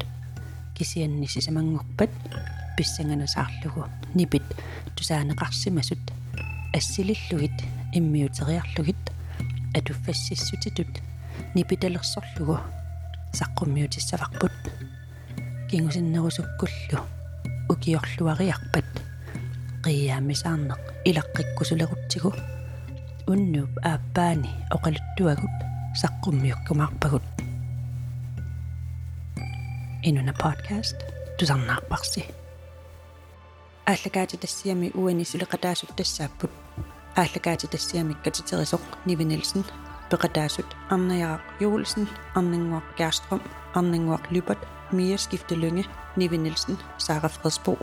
[0.76, 2.12] kisiannisi samangorpat
[2.76, 3.82] pissanganasаарлугу
[4.14, 4.46] нипит
[4.96, 6.04] тусаанеқарсимасут.
[6.76, 7.58] Ассилиллугит
[7.94, 9.02] иммиутериарлугит
[9.74, 11.05] атуффассиссутитут
[11.56, 12.58] нипиталерсорлугу
[13.38, 14.52] саққуммиутиссаварпут
[15.70, 16.98] кингусиннерусуккуллу
[17.72, 18.90] укиорлуариарпат
[19.84, 22.30] қиаамисаарнеқ илаққиккусулерутсигу
[23.32, 25.56] уннууп ааппаани оқалуттуагут
[26.02, 27.24] саққуммиуккумаарпагут
[30.08, 30.98] инуна подкаст
[31.38, 32.22] тусарнаарпарси
[33.90, 36.52] ааллагаати тассиами уани сулеқатаасут тассааппут
[37.16, 39.64] ааллагаати тассиамик катитерисоқ нивинилсен
[40.10, 43.40] Beredassut, Annajar Jolsen, Anningvar Gerstrøm,
[43.74, 45.84] Anningvar Lybert, Mia Skifte Lønge,
[46.16, 47.78] Nive Nielsen, Sara Fredsbo,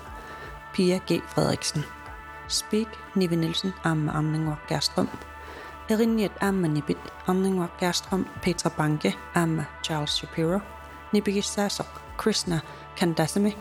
[0.73, 1.21] Pia G.
[1.27, 1.83] Frederiksen.
[2.47, 5.09] Speak, Nive Nielsen, Amme Anningvar Gerstrøm.
[5.89, 6.97] Erinjet Amme Nibit,
[7.27, 10.59] Anningvar Gerstrøm, Petra Banke, Amme Charles Shapiro.
[11.13, 12.59] Nibige Sasok, Krishna
[12.97, 13.51] Kandasamy.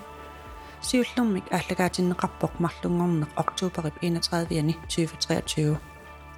[0.81, 4.47] Sivllummik Ahlagajin Rappok Marlungorne, oktober 31.
[4.51, 5.77] juni 2023.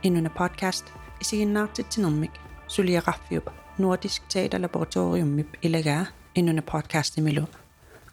[0.03, 2.32] Endnu en podcast– isигиннаартитсинермик
[2.68, 3.46] сулиақарфиуп
[3.80, 7.48] Nordisk Teaterlaboratoriummip ilagaa инуна подкаст имилу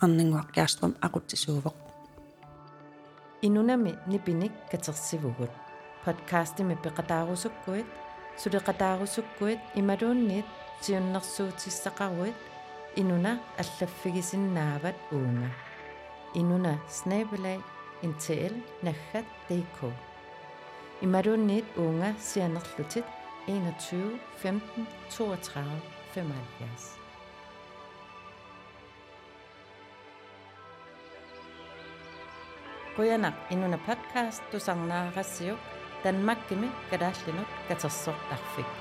[0.00, 1.76] арнингуақ кааструм aqutsisuuvoq
[3.42, 5.50] инунами нипиник катерсивугут
[6.04, 7.86] подкастими пеқатаарусуккуит
[8.42, 10.46] сулеқатаарусуккуит ималуунниит
[10.82, 12.36] сиуннэрсуутиссақаруит
[13.00, 13.32] инуна
[13.62, 15.50] аллаффигисиннаават уунга
[16.34, 17.58] инуна снабелай
[18.02, 18.54] интл
[18.86, 19.78] наггат dk
[21.01, 23.05] i Imadunit Unga Sianerlutit
[23.47, 24.61] 21 15
[25.09, 25.65] 32
[26.13, 27.01] 75.
[32.95, 35.57] Kuyanak inuna podcast du sangna rasio
[36.03, 38.80] dan makimi kadaslinut katasok darfik.